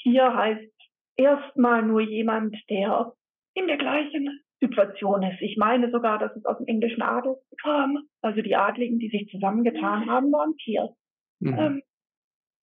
Peer 0.02 0.36
heißt 0.36 0.72
erstmal 1.18 1.84
nur 1.84 2.02
jemand, 2.02 2.56
der 2.70 3.14
in 3.54 3.68
der 3.68 3.78
gleichen 3.78 4.42
Situation 4.62 5.24
ist. 5.24 5.42
Ich 5.42 5.58
meine 5.58 5.92
sogar, 5.92 6.20
dass 6.20 6.36
es 6.36 6.46
aus 6.46 6.58
dem 6.58 6.68
englischen 6.68 7.02
Adel 7.02 7.36
kam. 7.62 8.00
Also 8.22 8.42
die 8.42 8.56
Adligen, 8.56 9.00
die 9.00 9.10
sich 9.10 9.30
zusammengetan 9.30 10.10
haben, 10.10 10.32
waren 10.32 10.56
Peers. 10.58 10.92
Mhm. 11.40 11.58
Ähm, 11.58 11.82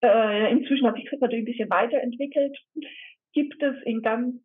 äh, 0.03 0.53
inzwischen 0.53 0.87
hat 0.87 0.97
sich 0.97 1.09
das 1.11 1.21
natürlich 1.21 1.43
ein 1.43 1.51
bisschen 1.51 1.71
weiterentwickelt. 1.71 2.57
Gibt 3.33 3.63
es 3.63 3.77
in 3.85 4.03
ganz 4.03 4.37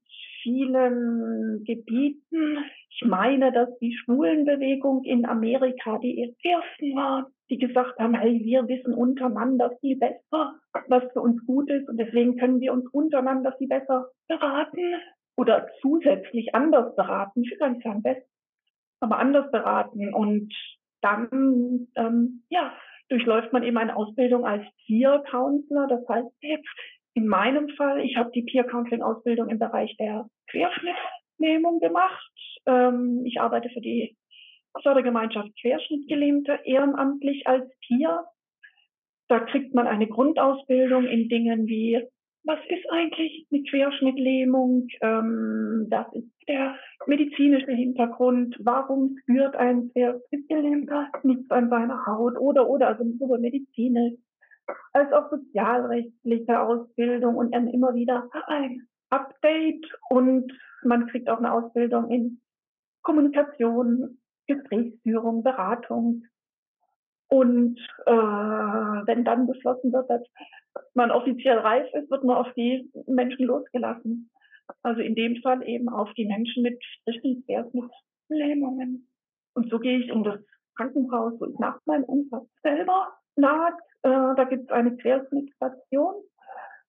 vielen 0.42 1.64
Gebieten. 1.66 2.58
Ich 2.94 3.08
meine, 3.08 3.52
dass 3.52 3.70
die 3.80 3.96
Schwulenbewegung 3.96 5.04
in 5.04 5.26
Amerika 5.26 5.98
die 5.98 6.36
ersten 6.44 6.96
war, 6.96 7.28
die 7.50 7.58
gesagt 7.58 7.98
haben, 8.00 8.16
hey, 8.16 8.42
wir 8.44 8.68
wissen 8.68 8.94
untereinander 8.94 9.72
viel 9.80 9.98
besser, 9.98 10.56
was 10.88 11.04
für 11.14 11.22
uns 11.22 11.44
gut 11.46 11.70
ist 11.70 11.88
und 11.88 11.98
deswegen 11.98 12.38
können 12.38 12.60
wir 12.60 12.74
uns 12.74 12.86
untereinander 12.92 13.54
viel 13.58 13.70
besser 13.70 14.08
beraten 14.28 14.96
oder 15.38 15.68
zusätzlich 15.82 16.54
anders 16.54 16.96
beraten. 16.96 17.44
Ich 17.44 17.52
will 17.52 17.58
gar 17.58 17.70
nicht 17.70 17.84
sagen 17.84 18.04
besser, 18.04 18.26
aber 19.00 19.20
anders 19.20 19.50
beraten 19.52 20.14
und 20.14 20.54
dann, 21.02 21.88
ähm, 21.96 22.44
ja, 22.50 22.74
durchläuft 23.10 23.52
man 23.52 23.64
eben 23.64 23.78
eine 23.78 23.96
Ausbildung 23.96 24.46
als 24.46 24.64
Peer 24.86 25.24
Counselor. 25.30 25.88
Das 25.88 26.08
heißt 26.08 26.30
jetzt 26.42 26.68
in 27.14 27.28
meinem 27.28 27.70
Fall, 27.70 28.02
ich 28.02 28.16
habe 28.18 28.32
die 28.32 28.44
Peer 28.44 28.64
Counseling 28.64 29.02
Ausbildung 29.02 29.50
im 29.50 29.60
Bereich 29.60 29.96
der 29.98 30.30
Querschnittlähmung 31.42 31.80
gemacht. 31.80 32.32
Ähm, 32.66 33.24
ich 33.26 33.40
arbeite 33.40 33.70
für 33.70 33.82
die 33.82 34.16
Fördergemeinschaft 34.82 35.50
Querschnittgelähmte 35.60 36.60
ehrenamtlich 36.64 37.46
als 37.48 37.70
Peer. 37.88 38.26
Da 39.28 39.40
kriegt 39.40 39.74
man 39.74 39.88
eine 39.88 40.08
Grundausbildung 40.08 41.06
in 41.06 41.28
Dingen 41.30 41.68
wie 41.68 42.02
was 42.44 42.58
ist 42.70 42.90
eigentlich 42.90 43.46
eine 43.52 43.62
Querschnittlähmung? 43.62 44.88
Ähm, 45.02 45.86
das 45.92 46.08
ist 46.14 46.28
der 46.48 46.76
medizinische 47.06 47.72
Hintergrund. 47.72 48.56
Warum 48.60 49.16
spürt 49.22 49.56
ein 49.56 49.92
Querschnittgelähmter 49.92 51.10
nichts 51.22 51.52
an 51.52 51.70
seiner 51.70 52.04
Haut? 52.08 52.40
Oder, 52.40 52.68
oder, 52.68 52.88
also 52.88 53.04
sowohl 53.20 53.38
medizinisch 53.38 54.16
als 54.94 55.12
auch 55.14 55.30
sozialrechtliche 55.30 56.60
Ausbildung 56.60 57.36
und 57.36 57.54
dann 57.54 57.68
immer 57.68 57.94
wieder 57.94 58.28
ein 58.48 58.88
Update 59.12 59.86
und 60.10 60.52
man 60.84 61.08
kriegt 61.08 61.30
auch 61.30 61.38
eine 61.38 61.54
Ausbildung 61.54 62.10
in 62.10 62.42
Kommunikation, 63.04 64.20
Gesprächsführung, 64.48 65.44
Beratung. 65.44 66.24
Und 67.28 67.80
äh, 68.06 68.12
wenn 68.12 69.24
dann 69.24 69.48
beschlossen 69.48 69.94
wird, 69.94 70.10
dass 70.10 70.22
man 70.94 71.12
offiziell 71.12 71.60
reif 71.60 71.88
ist, 71.94 72.10
wird 72.10 72.24
man 72.24 72.38
auf 72.38 72.54
die 72.56 72.90
Menschen 73.08 73.46
losgelassen. 73.46 74.30
Also 74.84 75.02
in 75.02 75.16
dem 75.16 75.42
Fall 75.42 75.68
eben 75.68 75.90
auf 75.90 76.12
die 76.14 76.26
Menschen 76.26 76.64
mit 76.64 76.82
Richtungswert, 77.08 77.74
mit 77.74 77.90
Lähmungen. 78.30 79.08
Und 79.54 79.70
so 79.70 79.80
gehe 79.80 80.00
ich 80.00 80.10
in 80.10 80.24
das 80.24 80.40
Krankenhaus, 80.76 81.34
wo 81.40 81.46
ich 81.46 81.60
nach 81.60 81.80
meinem 81.86 82.06
Unfall 82.06 82.48
selber 82.64 83.14
lag. 83.36 83.78
Äh, 84.04 84.36
da 84.36 84.44
gibt 84.50 84.64
es 84.64 84.70
eine 84.72 84.96
Querschnittstation, 84.96 86.16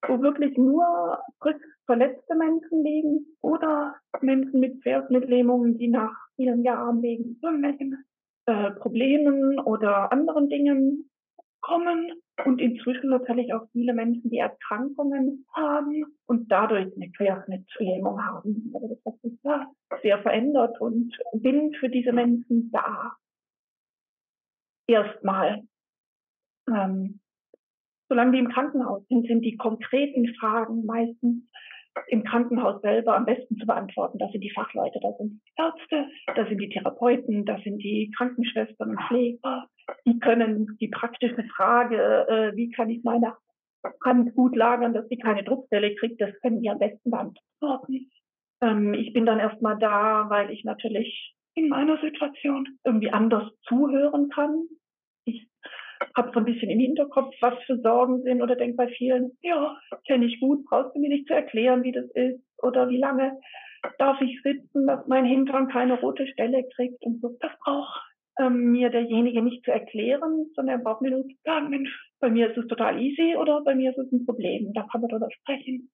wo 0.07 0.21
wirklich 0.21 0.57
nur 0.57 1.19
verletzte 1.87 2.35
Menschen 2.35 2.83
liegen 2.83 3.27
oder 3.41 3.97
Menschen 4.21 4.61
mit 4.61 4.83
Querschnittlähmungen, 4.83 5.79
die 5.79 5.89
nach 5.89 6.15
vielen 6.37 6.63
Jahren 6.65 7.03
wegen 7.03 7.39
irgendwelchen 7.43 8.05
äh, 8.47 8.71
Problemen 8.73 9.59
oder 9.61 10.13
anderen 10.13 10.49
Dingen 10.49 11.11
kommen 11.61 12.13
und 12.45 12.61
inzwischen 12.61 13.11
natürlich 13.11 13.55
auch 13.55 13.69
viele 13.71 13.95
Menschen, 13.95 14.31
die 14.31 14.39
Erkrankungen 14.39 15.47
haben 15.55 16.05
und 16.27 16.51
dadurch 16.51 16.93
eine 16.97 17.11
Querschnittslähmung 17.13 18.23
haben. 18.25 18.73
Also 18.75 18.89
das 18.89 19.05
hat 19.05 19.21
sich 19.23 19.39
da 19.43 19.67
sehr 20.03 20.21
verändert 20.23 20.81
und 20.81 21.17
bin 21.35 21.73
für 21.75 21.89
diese 21.89 22.13
Menschen 22.13 22.71
da. 22.73 23.17
Erstmal. 24.89 25.63
Ähm, 26.69 27.21
solange 28.13 28.33
die 28.33 28.41
im 28.41 28.51
Krankenhaus 28.51 29.03
sind, 29.09 29.27
sind 29.27 29.41
die 29.41 29.57
konkreten 29.57 30.35
Fragen 30.35 30.85
meistens 30.85 31.49
im 32.09 32.25
Krankenhaus 32.25 32.83
selber 32.83 33.17
am 33.17 33.25
besten 33.25 33.57
zu 33.57 33.65
beantworten. 33.65 34.19
Das 34.19 34.31
sind 34.33 34.43
die 34.43 34.51
Fachleute, 34.51 35.01
das 35.03 35.17
sind 35.17 35.31
die 35.33 35.53
Ärzte, 35.57 36.11
das 36.37 36.47
sind 36.47 36.59
die 36.59 36.69
Therapeuten, 36.69 37.47
das 37.47 37.63
sind 37.63 37.79
die 37.79 38.13
Krankenschwestern 38.15 38.91
und 38.91 39.01
Pfleger. 39.09 39.67
Die 40.05 40.19
können 40.19 40.77
die 40.79 40.89
praktische 40.89 41.43
Frage, 41.57 42.27
äh, 42.29 42.55
wie 42.55 42.71
kann 42.71 42.91
ich 42.91 43.03
meine 43.03 43.35
Hand 44.05 44.35
gut 44.35 44.57
lagern, 44.57 44.93
dass 44.93 45.09
sie 45.09 45.17
keine 45.17 45.43
Druckstelle 45.43 45.95
kriegt, 45.95 46.21
das 46.21 46.39
können 46.43 46.61
die 46.61 46.69
am 46.69 46.79
besten 46.79 47.11
beantworten. 47.11 48.11
Ähm, 48.61 48.93
ich 48.93 49.15
bin 49.15 49.25
dann 49.25 49.41
erstmal 49.41 49.79
da, 49.79 50.27
weil 50.29 50.51
ich 50.51 50.65
natürlich 50.65 51.35
in 51.55 51.71
meiner 51.71 51.99
Situation 52.03 52.69
irgendwie 52.85 53.11
anders 53.11 53.51
zuhören 53.67 54.29
kann. 54.29 54.67
Ich 55.25 55.49
habe 56.17 56.31
so 56.33 56.41
ein 56.41 56.45
bisschen 56.45 56.71
im 56.71 56.79
Hinterkopf, 56.79 57.35
was 57.41 57.55
für 57.65 57.79
Sorgen 57.79 58.23
sind 58.23 58.43
oder 58.43 58.57
denke 58.57 58.77
bei 58.77 58.89
vielen, 58.89 59.33
ja, 59.43 59.77
kenne 60.07 60.27
ich 60.27 60.41
gut, 60.41 60.65
brauchst 60.65 60.95
du 60.95 61.01
mir 61.01 61.09
nicht 61.09 61.27
zu 61.27 61.35
erklären, 61.35 61.83
wie 61.83 61.93
das 61.93 62.07
ist 62.15 62.41
oder 62.59 62.89
wie 62.89 62.99
lange 62.99 63.39
darf 63.99 64.21
ich 64.21 64.41
sitzen, 64.43 64.87
dass 64.87 65.07
mein 65.07 65.25
Hintern 65.25 65.69
keine 65.69 65.99
rote 66.01 66.27
Stelle 66.27 66.65
kriegt 66.75 67.03
und 67.05 67.21
so. 67.21 67.37
Das 67.41 67.53
braucht 67.65 68.01
ähm, 68.39 68.73
mir 68.73 68.91
derjenige 68.91 69.43
nicht 69.43 69.65
zu 69.65 69.73
erklären, 69.73 70.47
sondern 70.55 70.79
er 70.79 70.85
braucht 70.85 71.03
mir 71.03 71.11
nur 71.11 71.25
zu 71.25 71.35
sagen, 71.45 71.71
Mensch, 71.71 71.91
bei 72.21 72.31
mir 72.31 72.51
ist 72.51 72.57
es 72.57 72.67
total 72.69 73.01
easy 73.01 73.37
oder 73.37 73.63
bei 73.63 73.75
mir 73.75 73.91
ist 73.91 73.99
es 73.99 74.13
ein 74.13 74.25
Problem. 74.25 74.73
Da 74.75 74.87
kann 74.91 75.01
man 75.01 75.11
darüber 75.11 75.31
sprechen. 75.31 75.91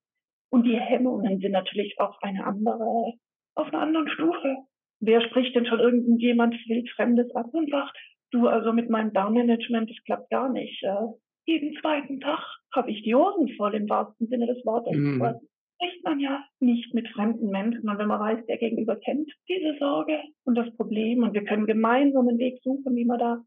Und 0.50 0.64
die 0.64 0.78
Hemmungen 0.78 1.40
sind 1.40 1.52
natürlich 1.52 1.98
auch 1.98 2.20
eine 2.22 2.44
andere, 2.44 3.14
auf 3.54 3.68
einer 3.68 3.80
anderen 3.80 4.08
Stufe. 4.08 4.56
Wer 5.00 5.20
spricht 5.22 5.54
denn 5.54 5.66
schon 5.66 5.80
irgendjemand 5.80 6.54
wildfremdes 6.66 7.34
ab 7.34 7.48
und 7.52 7.70
sagt, 7.70 7.96
Du, 8.30 8.46
also 8.46 8.72
mit 8.72 8.90
meinem 8.90 9.12
Darmmanagement, 9.12 9.90
das 9.90 10.04
klappt 10.04 10.30
gar 10.30 10.48
nicht. 10.48 10.82
Äh, 10.82 11.06
jeden 11.46 11.74
zweiten 11.80 12.20
Tag 12.20 12.44
habe 12.74 12.90
ich 12.90 13.02
die 13.02 13.14
Hosen 13.14 13.48
voll 13.56 13.74
im 13.74 13.88
wahrsten 13.88 14.28
Sinne 14.28 14.46
des 14.46 14.64
Wortes. 14.66 14.96
Mhm. 14.96 15.20
Das 15.20 15.36
spricht 15.74 16.04
man 16.04 16.20
ja 16.20 16.44
nicht 16.60 16.92
mit 16.92 17.08
fremden 17.08 17.50
Menschen. 17.50 17.88
Und 17.88 17.98
wenn 17.98 18.08
man 18.08 18.20
weiß, 18.20 18.44
der 18.46 18.58
Gegenüber 18.58 18.96
kennt 18.96 19.30
diese 19.48 19.78
Sorge 19.78 20.20
und 20.44 20.56
das 20.56 20.74
Problem 20.76 21.22
und 21.22 21.32
wir 21.32 21.44
können 21.44 21.66
gemeinsam 21.66 22.28
einen 22.28 22.38
Weg 22.38 22.60
suchen, 22.62 22.94
wie 22.96 23.04
man 23.04 23.18
da 23.18 23.42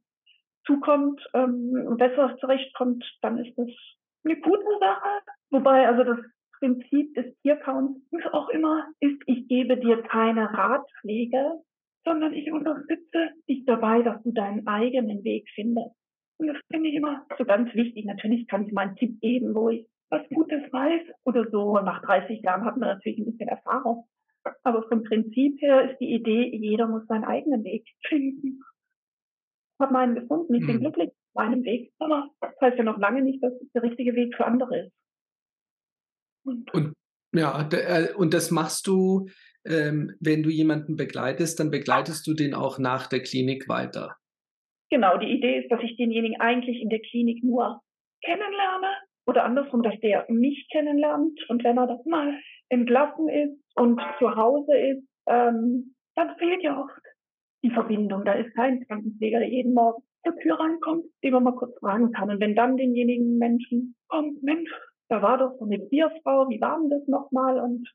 zukommt 0.65 1.21
ähm, 1.33 1.85
und 1.87 1.97
besser 1.97 2.35
zurechtkommt, 2.39 3.03
dann 3.21 3.37
ist 3.37 3.55
das 3.57 3.67
eine 4.23 4.39
gute 4.39 4.79
Sache. 4.79 5.09
Wobei 5.49 5.87
also 5.87 6.03
das 6.03 6.19
Prinzip 6.59 7.13
des 7.15 7.25
Tiercounts 7.41 7.99
auch 8.31 8.49
immer 8.49 8.85
ist, 8.99 9.21
ich 9.25 9.47
gebe 9.47 9.77
dir 9.77 10.01
keine 10.03 10.53
Ratschläge, 10.53 11.61
sondern 12.03 12.33
ich 12.33 12.51
unterstütze 12.51 13.29
dich 13.47 13.65
dabei, 13.65 14.01
dass 14.01 14.21
du 14.23 14.31
deinen 14.31 14.67
eigenen 14.67 15.23
Weg 15.23 15.47
findest. 15.53 15.95
Und 16.37 16.47
das 16.47 16.57
finde 16.71 16.89
ich 16.89 16.95
immer 16.95 17.25
so 17.37 17.45
ganz 17.45 17.73
wichtig. 17.75 18.05
Natürlich 18.05 18.47
kann 18.47 18.65
ich 18.65 18.73
mal 18.73 18.87
einen 18.87 18.95
Tipp 18.95 19.19
geben, 19.21 19.53
wo 19.53 19.69
ich 19.69 19.87
was 20.09 20.27
Gutes 20.29 20.61
weiß 20.71 21.01
oder 21.23 21.49
so. 21.51 21.79
Nach 21.79 22.01
30 22.01 22.41
Jahren 22.41 22.65
hat 22.65 22.77
man 22.77 22.89
natürlich 22.89 23.19
ein 23.19 23.25
bisschen 23.25 23.47
Erfahrung. 23.47 24.07
Aber 24.63 24.87
vom 24.89 25.03
Prinzip 25.03 25.61
her 25.61 25.91
ist 25.91 25.99
die 25.99 26.13
Idee, 26.13 26.49
jeder 26.55 26.87
muss 26.87 27.05
seinen 27.07 27.25
eigenen 27.25 27.63
Weg 27.63 27.87
finden. 28.07 28.59
Ich 29.73 29.79
habe 29.79 29.93
meinen 29.93 30.15
gefunden, 30.15 30.55
ich 30.55 30.65
bin 30.65 30.77
mhm. 30.77 30.81
glücklich 30.81 31.07
mit 31.09 31.35
meinem 31.35 31.63
Weg, 31.63 31.93
aber 31.99 32.29
das 32.41 32.53
heißt 32.59 32.77
ja 32.77 32.83
noch 32.83 32.97
lange 32.97 33.21
nicht, 33.21 33.43
dass 33.43 33.53
es 33.53 33.71
der 33.73 33.83
richtige 33.83 34.15
Weg 34.15 34.35
für 34.35 34.45
andere 34.45 34.87
ist. 34.87 34.93
Und, 36.43 36.73
und 36.73 36.93
ja, 37.33 37.67
äh, 37.71 38.13
und 38.13 38.33
das 38.33 38.51
machst 38.51 38.87
du 38.87 39.27
ähm, 39.65 40.15
wenn 40.19 40.43
du 40.43 40.49
jemanden 40.49 40.95
begleitest, 40.95 41.59
dann 41.59 41.71
begleitest 41.71 42.25
du 42.27 42.33
den 42.33 42.53
auch 42.53 42.79
nach 42.79 43.07
der 43.07 43.21
Klinik 43.21 43.67
weiter. 43.67 44.15
Genau, 44.89 45.17
die 45.17 45.31
Idee 45.31 45.59
ist, 45.59 45.71
dass 45.71 45.81
ich 45.81 45.95
denjenigen 45.97 46.39
eigentlich 46.39 46.81
in 46.81 46.89
der 46.89 46.99
Klinik 46.99 47.43
nur 47.43 47.79
kennenlerne 48.23 48.87
oder 49.25 49.45
andersrum, 49.45 49.83
dass 49.83 49.97
der 50.01 50.25
mich 50.29 50.67
kennenlernt 50.71 51.39
und 51.49 51.63
wenn 51.63 51.77
er 51.77 51.87
das 51.87 52.05
mal 52.05 52.37
entlassen 52.69 53.29
ist 53.29 53.57
und 53.75 54.01
zu 54.19 54.35
Hause 54.35 54.77
ist, 54.77 55.07
ähm, 55.27 55.95
dann 56.15 56.35
fehlt 56.37 56.63
ja 56.63 56.79
oft 56.79 57.01
die 57.63 57.71
Verbindung. 57.71 58.25
Da 58.25 58.33
ist 58.33 58.53
kein 58.55 58.85
Krankenpfleger, 58.85 59.39
der 59.39 59.49
jeden 59.49 59.73
Morgen 59.73 60.03
zur 60.23 60.35
Tür 60.37 60.59
reinkommt, 60.59 61.05
den 61.23 61.33
man 61.33 61.43
mal 61.43 61.55
kurz 61.55 61.77
fragen 61.79 62.11
kann. 62.11 62.29
Und 62.29 62.39
wenn 62.39 62.55
dann 62.55 62.77
denjenigen 62.77 63.37
Menschen 63.37 63.95
kommt, 64.07 64.41
Mensch, 64.43 64.69
da 65.09 65.21
war 65.21 65.37
doch 65.37 65.57
so 65.59 65.65
eine 65.65 65.79
Bierfrau, 65.79 66.49
wie 66.49 66.61
war 66.61 66.79
denn 66.79 66.89
das 66.89 67.07
nochmal? 67.07 67.59
Und 67.59 67.87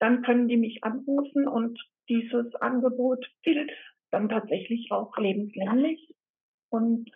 dann 0.00 0.22
können 0.22 0.48
die 0.48 0.56
mich 0.56 0.82
anrufen 0.82 1.46
und 1.46 1.78
dieses 2.08 2.54
Angebot 2.56 3.24
gilt 3.42 3.70
dann 4.10 4.28
tatsächlich 4.28 4.90
auch 4.90 5.16
lebenslänglich. 5.16 6.14
Und 6.70 7.10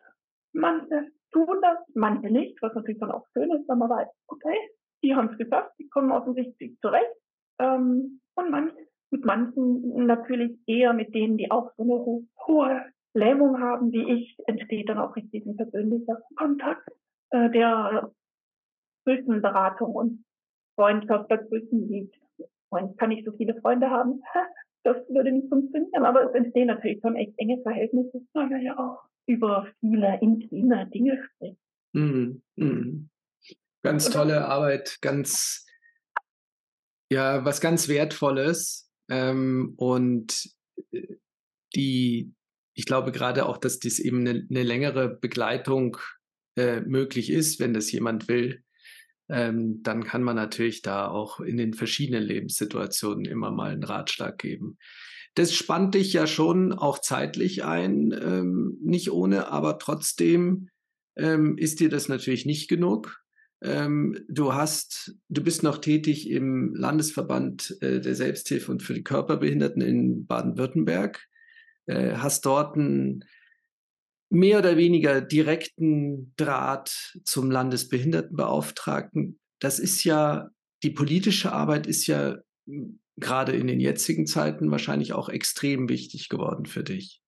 manche 0.53 1.11
tun 1.33 1.59
das, 1.61 1.79
manche 1.95 2.31
nicht, 2.31 2.61
was 2.63 2.75
natürlich 2.75 3.01
dann 3.01 3.11
auch 3.11 3.27
schön 3.33 3.51
ist, 3.51 3.69
wenn 3.69 3.79
man 3.79 3.91
weiß, 3.91 4.09
okay, 4.29 4.57
die 5.03 5.15
haben 5.15 5.31
es 5.31 5.39
geschafft, 5.39 5.73
die 5.79 5.89
kommen 5.89 6.13
offensichtlich 6.13 6.79
zurecht. 6.81 7.11
Ähm, 7.59 8.21
und 8.37 8.51
man, 8.51 8.73
mit 9.11 9.25
manchen 9.25 10.07
natürlich 10.07 10.59
eher 10.67 10.93
mit 10.93 11.15
denen, 11.15 11.37
die 11.37 11.51
auch 11.51 11.73
so 11.77 11.83
eine 11.83 12.27
hohe 12.47 12.85
Lähmung 13.15 13.61
haben 13.61 13.93
wie 13.93 14.13
ich, 14.13 14.37
entsteht 14.47 14.89
dann 14.89 14.99
auch 14.99 15.15
richtig 15.17 15.47
ein 15.47 15.57
persönlicher 15.57 16.21
Kontakt, 16.37 16.89
äh, 17.31 17.51
der 17.51 18.13
zwischen 19.05 19.43
Beratung 19.43 19.95
und 19.95 20.25
Freundschaft 20.77 21.31
dazwischen 21.31 21.89
liegt. 21.89 22.17
Und 22.75 22.99
kann 22.99 23.11
nicht 23.11 23.25
so 23.25 23.33
viele 23.37 23.61
Freunde 23.61 23.91
haben. 23.91 24.23
Das 24.87 24.99
würde 25.09 25.33
nicht 25.33 25.49
funktionieren, 25.49 26.05
aber 26.05 26.29
es 26.29 26.35
entstehen 26.35 26.67
natürlich 26.67 27.01
schon 27.01 27.17
echt 27.17 27.33
enge 27.39 27.59
Verhältnisse, 27.63 28.21
weil 28.35 28.51
man 28.51 28.61
ja 28.61 28.77
auch 28.79 28.99
über 29.27 29.67
viele 29.81 30.19
intime 30.21 30.87
Dinge 30.91 31.19
spricht. 31.25 31.59
Mm, 31.95 32.43
mm. 32.57 33.09
Ganz 33.83 34.11
tolle 34.11 34.47
Arbeit, 34.47 34.99
ganz, 35.01 35.65
ja, 37.11 37.47
was 37.47 37.63
ganz 37.63 37.89
Wertvolles. 37.89 38.91
Ähm, 39.09 39.73
und 39.79 40.51
äh, 40.93 41.17
die, 41.75 42.35
ich 42.75 42.85
glaube 42.85 43.11
gerade 43.11 43.47
auch, 43.47 43.57
dass 43.57 43.79
dies 43.79 43.99
eben 43.99 44.21
eine, 44.21 44.47
eine 44.51 44.63
längere 44.63 45.09
Begleitung 45.09 45.97
äh, 46.57 46.81
möglich 46.81 47.31
ist, 47.31 47.59
wenn 47.61 47.75
das 47.75 47.91
jemand 47.91 48.29
will. 48.29 48.63
Ähm, 49.29 49.83
dann 49.83 50.05
kann 50.05 50.23
man 50.23 50.37
natürlich 50.37 50.83
da 50.83 51.09
auch 51.09 51.41
in 51.41 51.57
den 51.57 51.73
verschiedenen 51.75 52.23
Lebenssituationen 52.23 53.25
immer 53.25 53.51
mal 53.51 53.71
einen 53.71 53.85
Ratschlag 53.85 54.39
geben. 54.39 54.79
Das 55.35 55.53
spannt 55.53 55.95
dich 55.95 56.13
ja 56.13 56.27
schon 56.27 56.73
auch 56.73 56.99
zeitlich 56.99 57.65
ein, 57.65 58.13
ähm, 58.13 58.79
nicht 58.83 59.11
ohne, 59.11 59.49
aber 59.49 59.79
trotzdem 59.79 60.69
ähm, 61.17 61.57
ist 61.59 61.81
dir 61.81 61.89
das 61.89 62.09
natürlich 62.09 62.47
nicht 62.47 62.69
genug. 62.69 63.25
Ähm, 63.63 64.25
du 64.29 64.53
hast, 64.53 65.17
du 65.29 65.43
bist 65.43 65.63
noch 65.63 65.79
tätig 65.79 66.31
im 66.31 66.75
Landesverband 66.75 67.79
äh, 67.81 68.01
der 68.01 68.15
Selbsthilfe 68.15 68.71
und 68.71 68.83
für 68.83 68.95
die 68.95 69.03
Körperbehinderten 69.03 69.81
in 69.81 70.27
Baden-Württemberg 70.27 71.27
äh, 71.87 72.17
hast 72.17 72.45
dort 72.47 72.77
einen 72.77 73.25
mehr 74.35 74.59
oder 74.59 74.77
weniger 74.77 75.21
direkten 75.21 76.35
Draht 76.37 77.19
zum 77.25 77.51
Landesbehindertenbeauftragten. 77.51 79.39
Das 79.61 79.79
ist 79.79 80.05
ja, 80.05 80.51
die 80.83 80.91
politische 80.91 81.53
Arbeit 81.53 81.87
ist 81.87 82.07
ja 82.07 82.37
hm, 82.67 83.01
gerade 83.17 83.53
in 83.53 83.67
den 83.67 83.81
jetzigen 83.81 84.27
Zeiten 84.27 84.71
wahrscheinlich 84.71 85.13
auch 85.13 85.29
extrem 85.29 85.89
wichtig 85.89 86.29
geworden 86.29 86.67
für 86.67 86.83
dich. 86.83 87.23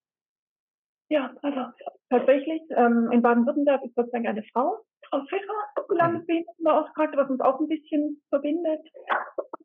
Ja, 1.09 1.33
also 1.41 1.71
tatsächlich, 2.09 2.61
ähm, 2.75 3.09
in 3.11 3.21
Baden-Württemberg 3.21 3.81
ist 3.85 3.95
Dank 3.95 4.27
eine 4.27 4.43
Frau, 4.51 4.83
Frau 5.09 5.23
Fischer. 5.29 5.53
Landesbehindertenbeauftragte, 5.89 7.17
was 7.17 7.29
uns 7.29 7.39
auch 7.39 7.59
ein 7.59 7.67
bisschen 7.67 8.21
verbindet. 8.29 8.81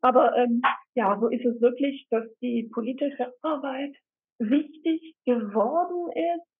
Aber 0.01 0.35
ähm, 0.37 0.61
ja, 0.95 1.17
so 1.19 1.27
ist 1.27 1.45
es 1.45 1.61
wirklich, 1.61 2.07
dass 2.09 2.23
die 2.41 2.69
politische 2.73 3.33
Arbeit 3.41 3.95
wichtig 4.39 5.15
geworden 5.25 6.11
ist, 6.11 6.52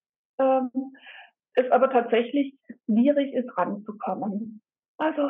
ähm, 0.44 0.96
es 1.56 1.70
aber 1.72 1.90
tatsächlich 1.90 2.56
schwierig 2.86 3.34
ist, 3.34 3.58
ranzukommen. 3.58 4.62
Also 4.98 5.30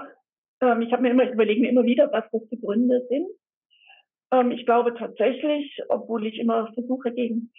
ähm, 0.61 0.81
ich 0.81 0.91
habe 0.91 1.03
mir 1.03 1.11
immer, 1.11 1.29
überlege 1.29 1.61
mir 1.61 1.69
immer 1.69 1.83
wieder, 1.83 2.11
was 2.11 2.25
das 2.31 2.41
für 2.49 2.57
Gründe 2.57 3.05
sind. 3.09 3.27
Ähm, 4.31 4.51
ich 4.51 4.65
glaube 4.65 4.93
tatsächlich, 4.95 5.79
obwohl 5.89 6.25
ich 6.25 6.39
immer 6.39 6.71
versuche, 6.73 7.11
gegen 7.11 7.51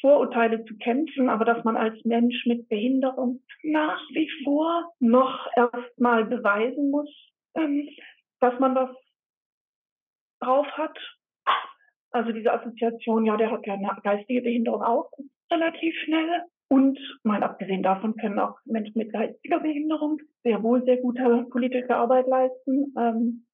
Vorurteile 0.00 0.64
zu 0.64 0.76
kämpfen, 0.78 1.28
aber 1.28 1.44
dass 1.44 1.64
man 1.64 1.76
als 1.76 2.02
Mensch 2.04 2.46
mit 2.46 2.68
Behinderung 2.68 3.42
nach 3.62 4.00
wie 4.10 4.30
vor 4.44 4.92
noch 5.00 5.48
erstmal 5.56 6.24
beweisen 6.24 6.90
muss, 6.90 7.10
ähm, 7.54 7.88
dass 8.40 8.58
man 8.60 8.74
das 8.74 8.90
drauf 10.40 10.66
hat 10.72 10.96
also 12.12 12.32
diese 12.32 12.52
Assoziation, 12.52 13.24
ja, 13.24 13.36
der 13.36 13.50
hat 13.50 13.66
ja 13.66 13.74
eine 13.74 13.96
geistige 14.02 14.42
Behinderung 14.42 14.82
auch 14.82 15.10
relativ 15.50 15.94
schnell. 16.04 16.42
Und 16.72 16.98
mal 17.24 17.42
abgesehen 17.42 17.82
davon 17.82 18.14
können 18.16 18.38
auch 18.38 18.56
Menschen 18.64 18.96
mit 18.96 19.12
geistiger 19.12 19.58
Behinderung 19.58 20.18
sehr 20.44 20.62
wohl 20.62 20.84
sehr 20.84 20.98
gute 20.98 21.46
politische 21.50 21.96
Arbeit 21.96 22.28
leisten. 22.28 22.94
Ähm, 22.96 23.46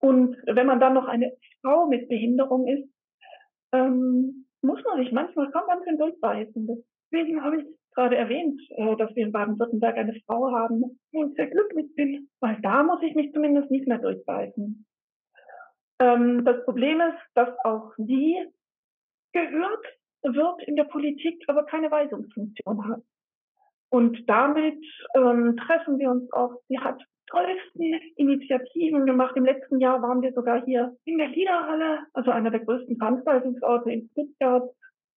und 0.00 0.36
wenn 0.46 0.66
man 0.66 0.78
dann 0.78 0.94
noch 0.94 1.08
eine 1.08 1.32
Frau 1.60 1.88
mit 1.88 2.08
Behinderung 2.08 2.68
ist, 2.68 2.88
ähm, 3.72 4.46
muss 4.62 4.82
man 4.84 5.02
sich 5.02 5.10
manchmal 5.10 5.50
schon 5.52 5.66
ganz 5.66 5.84
schön 5.84 5.98
durchbeißen. 5.98 6.84
Deswegen 7.10 7.42
habe 7.42 7.60
ich 7.60 7.66
gerade 7.94 8.16
erwähnt, 8.16 8.60
äh, 8.70 8.94
dass 8.96 9.14
wir 9.16 9.26
in 9.26 9.32
Baden-Württemberg 9.32 9.96
eine 9.96 10.14
Frau 10.24 10.52
haben, 10.52 11.00
wo 11.12 11.24
ich 11.24 11.34
sehr 11.34 11.48
glücklich 11.48 11.92
bin, 11.96 12.28
weil 12.38 12.56
da 12.62 12.84
muss 12.84 13.02
ich 13.02 13.16
mich 13.16 13.32
zumindest 13.32 13.70
nicht 13.72 13.88
mehr 13.88 13.98
durchbeißen. 13.98 14.86
Ähm, 16.00 16.44
das 16.44 16.64
Problem 16.64 17.00
ist, 17.00 17.18
dass 17.34 17.48
auch 17.64 17.92
sie 17.96 18.36
gehört 19.32 19.84
wird 20.22 20.62
in 20.66 20.76
der 20.76 20.84
Politik, 20.84 21.42
aber 21.48 21.64
keine 21.64 21.90
Weisungsfunktion 21.90 22.88
hat. 22.88 23.02
Und 23.90 24.28
damit 24.28 24.84
ähm, 25.14 25.56
treffen 25.56 25.98
wir 25.98 26.10
uns 26.10 26.30
auch. 26.32 26.52
Sie 26.68 26.78
hat 26.78 27.02
tollsten 27.26 27.94
Initiativen 28.16 29.06
gemacht. 29.06 29.34
Im 29.36 29.44
letzten 29.44 29.80
Jahr 29.80 30.00
waren 30.02 30.22
wir 30.22 30.32
sogar 30.32 30.64
hier 30.64 30.96
in 31.04 31.18
der 31.18 31.28
Liederhalle, 31.28 32.00
also 32.12 32.30
einer 32.30 32.50
der 32.50 32.60
größten 32.60 32.96
Veranstaltungsorte 32.96 33.90
in 33.90 34.08
Stuttgart, 34.12 34.70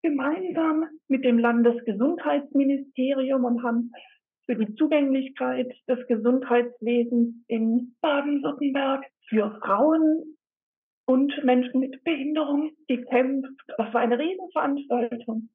gemeinsam 0.04 0.88
mit 1.08 1.24
dem 1.24 1.40
Landesgesundheitsministerium 1.40 3.46
und 3.46 3.64
haben 3.64 3.92
für 4.46 4.56
die 4.56 4.74
Zugänglichkeit 4.76 5.72
des 5.88 6.06
Gesundheitswesens 6.08 7.36
in 7.48 7.96
Baden-Württemberg 8.02 9.06
für 9.30 9.58
Frauen 9.62 10.38
und 11.06 11.34
Menschen 11.44 11.80
mit 11.80 12.04
Behinderung 12.04 12.72
gekämpft. 12.88 13.62
Das 13.78 13.94
war 13.94 14.02
eine 14.02 14.20
Riesenveranstaltung. 14.20 15.50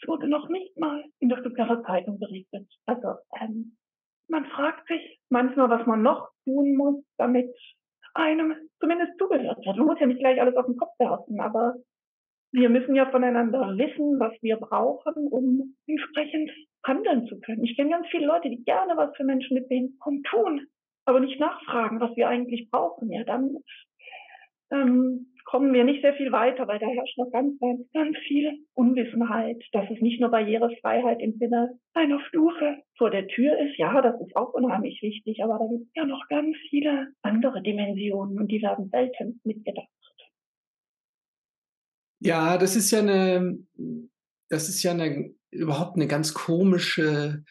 Es 0.00 0.08
wurde 0.08 0.28
noch 0.28 0.48
nicht 0.48 0.76
mal 0.78 1.04
in 1.20 1.28
der 1.28 1.38
Stuttgarter 1.38 1.82
Zeitung 1.84 2.18
berichtet. 2.18 2.66
Also 2.86 3.14
ähm, 3.40 3.76
man 4.28 4.46
fragt 4.46 4.88
sich 4.88 5.20
manchmal, 5.28 5.70
was 5.70 5.86
man 5.86 6.02
noch 6.02 6.30
tun 6.44 6.74
muss, 6.76 7.04
damit 7.18 7.54
einem 8.14 8.54
zumindest 8.80 9.18
zugehört 9.18 9.64
wird. 9.64 9.76
Man 9.76 9.86
muss 9.86 10.00
ja 10.00 10.06
nicht 10.06 10.20
gleich 10.20 10.40
alles 10.40 10.56
auf 10.56 10.66
den 10.66 10.76
Kopf 10.76 10.98
werfen, 10.98 11.40
aber 11.40 11.74
wir 12.52 12.68
müssen 12.68 12.94
ja 12.94 13.10
voneinander 13.10 13.60
wissen, 13.78 14.20
was 14.20 14.32
wir 14.42 14.56
brauchen, 14.56 15.28
um 15.28 15.74
entsprechend 15.86 16.50
handeln 16.84 17.26
zu 17.26 17.40
können. 17.40 17.64
Ich 17.64 17.76
kenne 17.76 17.90
ganz 17.90 18.06
viele 18.08 18.26
Leute, 18.26 18.50
die 18.50 18.62
gerne 18.64 18.96
was 18.96 19.16
für 19.16 19.24
Menschen 19.24 19.54
mit 19.54 19.68
Behinderung 19.68 20.22
tun, 20.24 20.66
aber 21.06 21.20
nicht 21.20 21.40
nachfragen, 21.40 22.00
was 22.00 22.14
wir 22.16 22.28
eigentlich 22.28 22.70
brauchen. 22.70 23.10
Ja, 23.10 23.24
dann 23.24 23.56
ähm, 24.72 25.26
kommen 25.44 25.74
wir 25.74 25.84
nicht 25.84 26.02
sehr 26.02 26.14
viel 26.14 26.32
weiter, 26.32 26.66
weil 26.66 26.78
da 26.78 26.86
herrscht 26.86 27.18
noch 27.18 27.30
ganz, 27.30 27.58
ganz, 27.60 27.80
ganz 27.92 28.16
viel 28.26 28.64
Unwissenheit, 28.74 29.62
dass 29.72 29.84
es 29.90 30.00
nicht 30.00 30.20
nur 30.20 30.30
Barrierefreiheit 30.30 31.20
im 31.20 31.36
Sinne 31.38 31.78
einer 31.94 32.20
Stufe 32.28 32.78
vor 32.96 33.10
der 33.10 33.26
Tür 33.26 33.58
ist. 33.58 33.76
Ja, 33.76 34.00
das 34.00 34.20
ist 34.20 34.34
auch 34.34 34.54
unheimlich 34.54 35.00
wichtig, 35.02 35.42
aber 35.42 35.58
da 35.58 35.66
gibt 35.66 35.88
es 35.88 35.94
ja 35.94 36.06
noch 36.06 36.26
ganz 36.28 36.56
viele 36.70 37.08
andere 37.22 37.62
Dimensionen 37.62 38.38
und 38.38 38.48
die 38.48 38.62
werden 38.62 38.88
selten 38.90 39.40
mitgedacht. 39.44 39.88
Ja, 42.20 42.56
das 42.56 42.76
ist 42.76 42.90
ja 42.92 43.00
eine, 43.00 43.58
das 44.48 44.68
ist 44.68 44.82
ja 44.82 44.92
eine, 44.92 45.34
überhaupt 45.50 45.96
eine 45.96 46.06
ganz 46.06 46.34
komische 46.34 47.42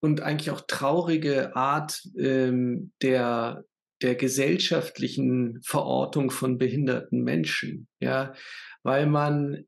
und 0.00 0.22
eigentlich 0.22 0.50
auch 0.50 0.62
traurige 0.62 1.54
Art 1.54 2.02
ähm, 2.18 2.92
der 3.02 3.64
der 4.04 4.14
gesellschaftlichen 4.14 5.60
Verortung 5.62 6.30
von 6.30 6.58
behinderten 6.58 7.22
Menschen, 7.22 7.88
ja, 8.00 8.34
weil 8.82 9.06
man 9.06 9.64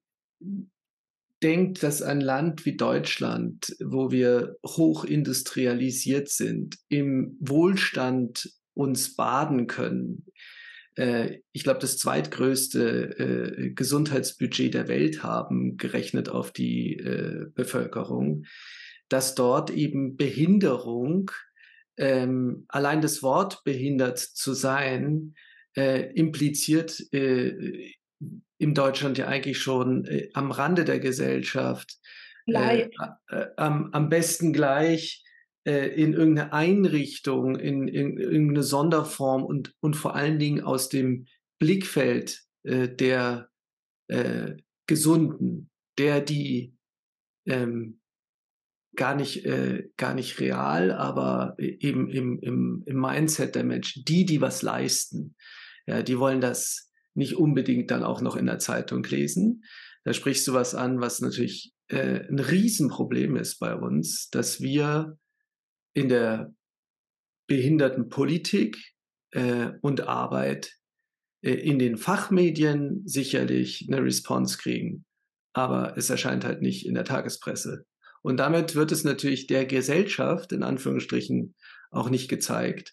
denkt, 1.42 1.82
dass 1.82 2.02
ein 2.02 2.20
Land 2.20 2.66
wie 2.66 2.76
Deutschland, 2.76 3.74
wo 3.82 4.10
wir 4.10 4.56
hochindustrialisiert 4.64 6.28
sind, 6.28 6.76
im 6.88 7.36
Wohlstand 7.40 8.50
uns 8.74 9.16
baden 9.16 9.66
können, 9.66 10.26
äh, 10.96 11.38
ich 11.52 11.62
glaube, 11.62 11.80
das 11.80 11.96
zweitgrößte 11.98 13.18
äh, 13.18 13.70
Gesundheitsbudget 13.70 14.74
der 14.74 14.88
Welt 14.88 15.22
haben, 15.22 15.76
gerechnet 15.78 16.28
auf 16.28 16.52
die 16.52 16.96
äh, 16.96 17.46
Bevölkerung, 17.54 18.44
dass 19.08 19.34
dort 19.34 19.70
eben 19.70 20.16
Behinderung 20.16 21.30
ähm, 21.96 22.66
allein 22.68 23.00
das 23.00 23.22
Wort 23.22 23.64
behindert 23.64 24.18
zu 24.18 24.54
sein, 24.54 25.34
äh, 25.76 26.10
impliziert 26.12 27.00
äh, 27.12 27.92
in 28.58 28.74
Deutschland 28.74 29.18
ja 29.18 29.28
eigentlich 29.28 29.58
schon 29.58 30.04
äh, 30.06 30.30
am 30.32 30.50
Rande 30.50 30.84
der 30.84 31.00
Gesellschaft, 31.00 31.98
äh, 32.46 32.88
äh, 33.28 33.46
am, 33.56 33.90
am 33.92 34.08
besten 34.08 34.52
gleich 34.52 35.24
äh, 35.64 35.88
in 35.88 36.14
irgendeine 36.14 36.52
Einrichtung, 36.52 37.56
in, 37.56 37.88
in, 37.88 38.18
irgendeine 38.18 38.62
Sonderform 38.62 39.44
und, 39.44 39.74
und 39.80 39.96
vor 39.96 40.14
allen 40.14 40.38
Dingen 40.38 40.62
aus 40.62 40.88
dem 40.88 41.26
Blickfeld 41.58 42.42
der 42.64 43.48
Gesunden, 44.88 45.70
der 45.98 46.20
die 46.20 46.74
ähm, 47.46 48.00
gar 48.96 49.14
nicht, 49.14 49.44
äh, 49.44 49.88
gar 49.96 50.14
nicht 50.14 50.40
real, 50.40 50.90
aber 50.92 51.54
eben 51.58 52.08
im, 52.08 52.38
im, 52.40 52.82
im 52.86 53.00
Mindset 53.00 53.54
der 53.54 53.64
Menschen, 53.64 54.04
die, 54.04 54.24
die 54.24 54.40
was 54.40 54.62
leisten, 54.62 55.34
ja, 55.86 56.02
die 56.02 56.18
wollen 56.18 56.40
das 56.40 56.90
nicht 57.14 57.36
unbedingt 57.36 57.90
dann 57.90 58.02
auch 58.02 58.20
noch 58.20 58.36
in 58.36 58.46
der 58.46 58.58
Zeitung 58.58 59.02
lesen. 59.04 59.64
Da 60.04 60.12
sprichst 60.12 60.46
du 60.46 60.52
was 60.52 60.74
an, 60.74 61.00
was 61.00 61.20
natürlich 61.20 61.72
äh, 61.88 62.26
ein 62.28 62.38
Riesenproblem 62.38 63.36
ist 63.36 63.58
bei 63.58 63.74
uns, 63.74 64.28
dass 64.30 64.60
wir 64.60 65.18
in 65.94 66.08
der 66.08 66.52
Behindertenpolitik 67.48 68.76
äh, 69.32 69.70
und 69.80 70.02
Arbeit 70.02 70.74
äh, 71.42 71.52
in 71.52 71.78
den 71.78 71.96
Fachmedien 71.96 73.02
sicherlich 73.06 73.86
eine 73.88 74.02
Response 74.02 74.58
kriegen, 74.58 75.04
aber 75.52 75.96
es 75.96 76.10
erscheint 76.10 76.44
halt 76.44 76.60
nicht 76.60 76.86
in 76.86 76.94
der 76.94 77.04
Tagespresse. 77.04 77.86
Und 78.26 78.38
damit 78.38 78.74
wird 78.74 78.90
es 78.90 79.04
natürlich 79.04 79.46
der 79.46 79.66
Gesellschaft 79.66 80.50
in 80.50 80.64
Anführungsstrichen 80.64 81.54
auch 81.92 82.10
nicht 82.10 82.26
gezeigt. 82.28 82.92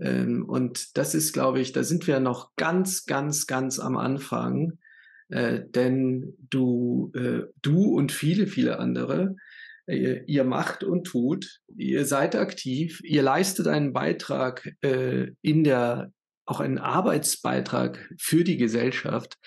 Ähm, 0.00 0.44
und 0.44 0.96
das 0.96 1.14
ist, 1.14 1.32
glaube 1.32 1.60
ich, 1.60 1.70
da 1.70 1.84
sind 1.84 2.08
wir 2.08 2.18
noch 2.18 2.56
ganz, 2.56 3.06
ganz, 3.06 3.46
ganz 3.46 3.78
am 3.78 3.96
Anfang. 3.96 4.80
Äh, 5.28 5.60
denn 5.68 6.34
du, 6.50 7.12
äh, 7.14 7.42
du 7.62 7.94
und 7.94 8.10
viele, 8.10 8.48
viele 8.48 8.80
andere, 8.80 9.36
äh, 9.86 10.24
ihr 10.26 10.42
macht 10.42 10.82
und 10.82 11.04
tut, 11.04 11.60
ihr 11.76 12.04
seid 12.04 12.34
aktiv, 12.34 13.00
ihr 13.04 13.22
leistet 13.22 13.68
einen 13.68 13.92
Beitrag 13.92 14.68
in 14.82 15.62
der, 15.62 16.12
auch 16.44 16.58
einen 16.58 16.78
Arbeitsbeitrag 16.78 18.12
für 18.18 18.42
die 18.42 18.56
Gesellschaft, 18.56 19.38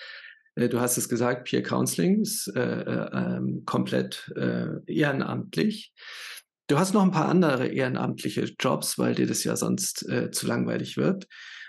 du 0.56 0.80
hast 0.80 0.96
es 0.96 1.08
gesagt, 1.08 1.48
Peer 1.48 1.62
Counseling 1.62 2.22
ist 2.22 2.48
äh, 2.56 2.60
äh, 2.60 3.10
ähm, 3.12 3.62
komplett 3.66 4.32
äh, 4.36 4.80
ehrenamtlich. 4.86 5.92
Du 6.68 6.78
hast 6.78 6.94
noch 6.94 7.02
ein 7.02 7.12
paar 7.12 7.28
andere 7.28 7.68
ehrenamtliche 7.68 8.52
Jobs, 8.58 8.98
weil 8.98 9.14
dir 9.14 9.26
das 9.26 9.44
ja 9.44 9.56
sonst 9.56 10.08
äh, 10.08 10.30
zu 10.30 10.46
langweilig 10.46 10.96
wird. 10.96 11.28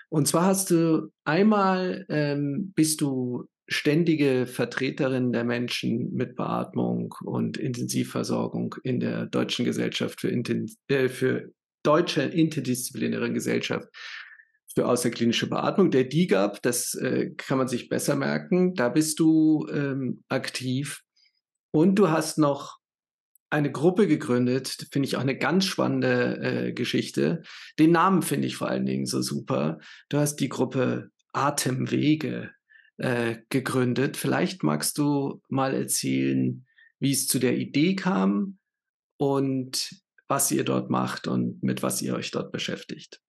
Und 0.09 0.27
zwar 0.27 0.45
hast 0.45 0.71
du 0.71 1.11
einmal 1.25 2.05
ähm, 2.09 2.71
bist 2.75 3.01
du 3.01 3.47
ständige 3.67 4.45
Vertreterin 4.47 5.33
der 5.33 5.43
Menschen 5.43 6.13
mit 6.13 6.35
Beatmung 6.35 7.13
und 7.21 7.57
Intensivversorgung 7.57 8.75
in 8.83 8.99
der 8.99 9.25
Deutschen 9.25 9.65
Gesellschaft 9.65 10.21
für, 10.21 10.29
Inten 10.29 10.71
äh, 10.87 11.09
für 11.09 11.51
deutsche 11.83 12.21
interdisziplinäre 12.21 13.31
Gesellschaft 13.31 13.87
für 14.77 14.87
außerklinische 14.87 15.49
Beatmung, 15.49 15.89
der 15.89 16.03
DIGAP, 16.03 16.61
das 16.61 16.93
äh, 16.93 17.31
kann 17.35 17.57
man 17.57 17.67
sich 17.67 17.89
besser 17.89 18.15
merken, 18.15 18.75
da 18.75 18.89
bist 18.89 19.19
du 19.19 19.67
ähm, 19.73 20.23
aktiv. 20.29 21.01
Und 21.71 21.95
du 21.95 22.11
hast 22.11 22.37
noch 22.37 22.77
eine 23.49 23.71
Gruppe 23.71 24.05
gegründet, 24.05 24.87
finde 24.91 25.07
ich 25.07 25.17
auch 25.17 25.21
eine 25.21 25.35
ganz 25.35 25.65
spannende 25.65 26.67
äh, 26.67 26.73
Geschichte. 26.73 27.41
Den 27.79 27.89
Namen 27.89 28.21
finde 28.21 28.45
ich 28.45 28.55
vor 28.55 28.67
allen 28.67 28.85
Dingen 28.85 29.07
so 29.07 29.19
super. 29.23 29.79
Du 30.09 30.19
hast 30.19 30.35
die 30.35 30.49
Gruppe 30.49 31.09
Atemwege 31.33 32.51
äh, 32.97 33.37
gegründet. 33.49 34.15
Vielleicht 34.15 34.61
magst 34.61 34.99
du 34.99 35.41
mal 35.49 35.73
erzählen, 35.73 36.67
wie 36.99 37.13
es 37.13 37.25
zu 37.25 37.39
der 37.39 37.57
Idee 37.57 37.95
kam 37.95 38.59
und 39.17 39.89
was 40.27 40.51
ihr 40.51 40.63
dort 40.63 40.91
macht 40.91 41.27
und 41.27 41.63
mit 41.63 41.81
was 41.81 41.99
ihr 42.03 42.13
euch 42.13 42.29
dort 42.29 42.51
beschäftigt. 42.51 43.21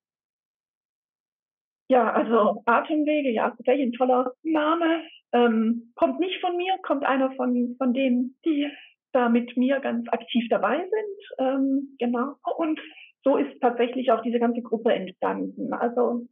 Ja, 1.89 2.13
also 2.13 2.63
Atemwege, 2.67 3.31
ja, 3.31 3.51
tatsächlich 3.51 3.89
ein 3.89 3.93
toller 3.93 4.33
Name. 4.43 5.05
Ähm, 5.33 5.93
kommt 5.95 6.21
nicht 6.21 6.41
von 6.41 6.57
mir, 6.57 6.75
kommt 6.83 7.05
einer 7.05 7.33
von, 7.33 7.75
von 7.79 7.95
denen, 7.95 8.37
die 8.45 8.69
da 9.13 9.29
mit 9.29 9.57
mir 9.57 9.81
ganz 9.81 10.07
aktiv 10.09 10.47
dabei 10.51 10.79
sind. 10.79 11.39
Ähm, 11.39 11.97
genau. 11.99 12.35
Und 12.57 12.79
so 13.25 13.37
ist 13.37 13.61
tatsächlich 13.61 14.11
auch 14.13 14.23
diese 14.23 14.39
ganze 14.39 14.63
Gruppe 14.63 14.93
entstanden. 14.93 15.73
Also 15.73 16.27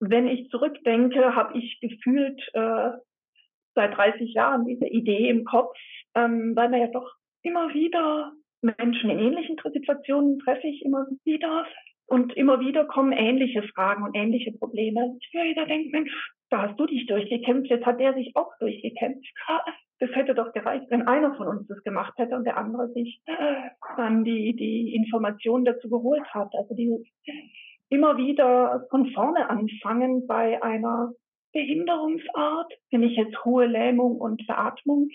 wenn 0.00 0.26
ich 0.26 0.50
zurückdenke, 0.50 1.34
habe 1.34 1.56
ich 1.58 1.78
gefühlt 1.80 2.40
äh, 2.52 2.90
seit 3.74 3.96
30 3.96 4.34
Jahren 4.34 4.66
diese 4.66 4.86
Idee 4.86 5.28
im 5.28 5.44
Kopf, 5.44 5.76
ähm, 6.14 6.54
weil 6.54 6.70
wir 6.70 6.78
ja 6.78 6.86
doch 6.88 7.10
immer 7.42 7.72
wieder 7.74 8.32
Menschen 8.60 9.10
in 9.10 9.18
ähnlichen 9.18 9.56
Situationen 9.72 10.38
treffe 10.38 10.66
ich 10.66 10.84
immer 10.84 11.06
wieder 11.24 11.66
und 12.06 12.36
immer 12.36 12.60
wieder 12.60 12.84
kommen 12.84 13.12
ähnliche 13.12 13.62
Fragen 13.74 14.04
und 14.04 14.14
ähnliche 14.14 14.52
Probleme. 14.52 15.18
Jeder 15.32 15.66
denkt, 15.66 15.92
Mensch, 15.92 16.12
da 16.50 16.68
hast 16.68 16.78
du 16.78 16.86
dich 16.86 17.06
durchgekämpft, 17.06 17.70
jetzt 17.70 17.86
hat 17.86 18.00
der 18.00 18.14
sich 18.14 18.32
auch 18.36 18.52
durchgekämpft. 18.60 19.26
Das 20.00 20.10
hätte 20.10 20.34
doch 20.34 20.52
gereicht, 20.52 20.86
wenn 20.90 21.06
einer 21.06 21.34
von 21.34 21.46
uns 21.46 21.66
das 21.68 21.82
gemacht 21.82 22.12
hätte 22.16 22.36
und 22.36 22.44
der 22.44 22.56
andere 22.56 22.92
sich 22.92 23.22
äh, 23.26 23.70
dann 23.96 24.24
die, 24.24 24.54
die 24.54 24.94
Informationen 24.94 25.64
dazu 25.64 25.88
geholt 25.88 26.26
hat. 26.34 26.52
Also 26.54 26.74
die 26.74 26.90
immer 27.90 28.16
wieder 28.16 28.86
von 28.90 29.10
vorne 29.12 29.48
anfangen 29.48 30.26
bei 30.26 30.62
einer 30.62 31.12
Behinderungsart, 31.52 32.72
wenn 32.90 33.04
ich 33.04 33.16
jetzt 33.16 33.44
hohe 33.44 33.66
Lähmung 33.66 34.16
und 34.16 34.46
Beatmung 34.46 35.08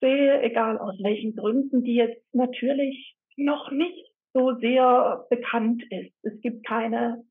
sehe, 0.00 0.40
egal 0.42 0.78
aus 0.78 0.94
welchen 1.02 1.34
Gründen, 1.34 1.82
die 1.82 1.96
jetzt 1.96 2.22
natürlich 2.32 3.16
noch 3.36 3.70
nicht 3.70 4.09
so 4.32 4.54
sehr 4.56 5.24
bekannt 5.30 5.82
ist. 5.90 6.12
Es 6.22 6.40
gibt 6.40 6.66
keine 6.66 7.22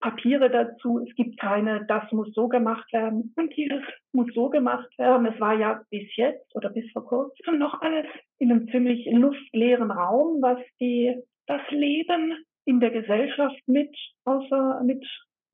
Papiere 0.00 0.48
dazu, 0.48 1.00
es 1.00 1.14
gibt 1.16 1.40
keine, 1.40 1.84
das 1.86 2.10
muss 2.12 2.32
so 2.32 2.48
gemacht 2.48 2.92
werden 2.92 3.32
und 3.36 3.56
dieses 3.56 3.82
muss 4.12 4.28
so 4.32 4.48
gemacht 4.48 4.88
werden. 4.96 5.26
Es 5.26 5.40
war 5.40 5.54
ja 5.54 5.82
bis 5.90 6.14
jetzt 6.16 6.54
oder 6.54 6.70
bis 6.70 6.90
vor 6.92 7.04
kurzem 7.04 7.58
noch 7.58 7.80
alles 7.80 8.06
in 8.38 8.52
einem 8.52 8.68
ziemlich 8.68 9.06
luftleeren 9.10 9.90
Raum, 9.90 10.40
was 10.40 10.58
die, 10.80 11.16
das 11.46 11.62
Leben 11.70 12.44
in 12.64 12.80
der 12.80 12.90
Gesellschaft 12.90 13.60
mit, 13.66 13.94
außer 14.24 14.82
mit 14.84 15.04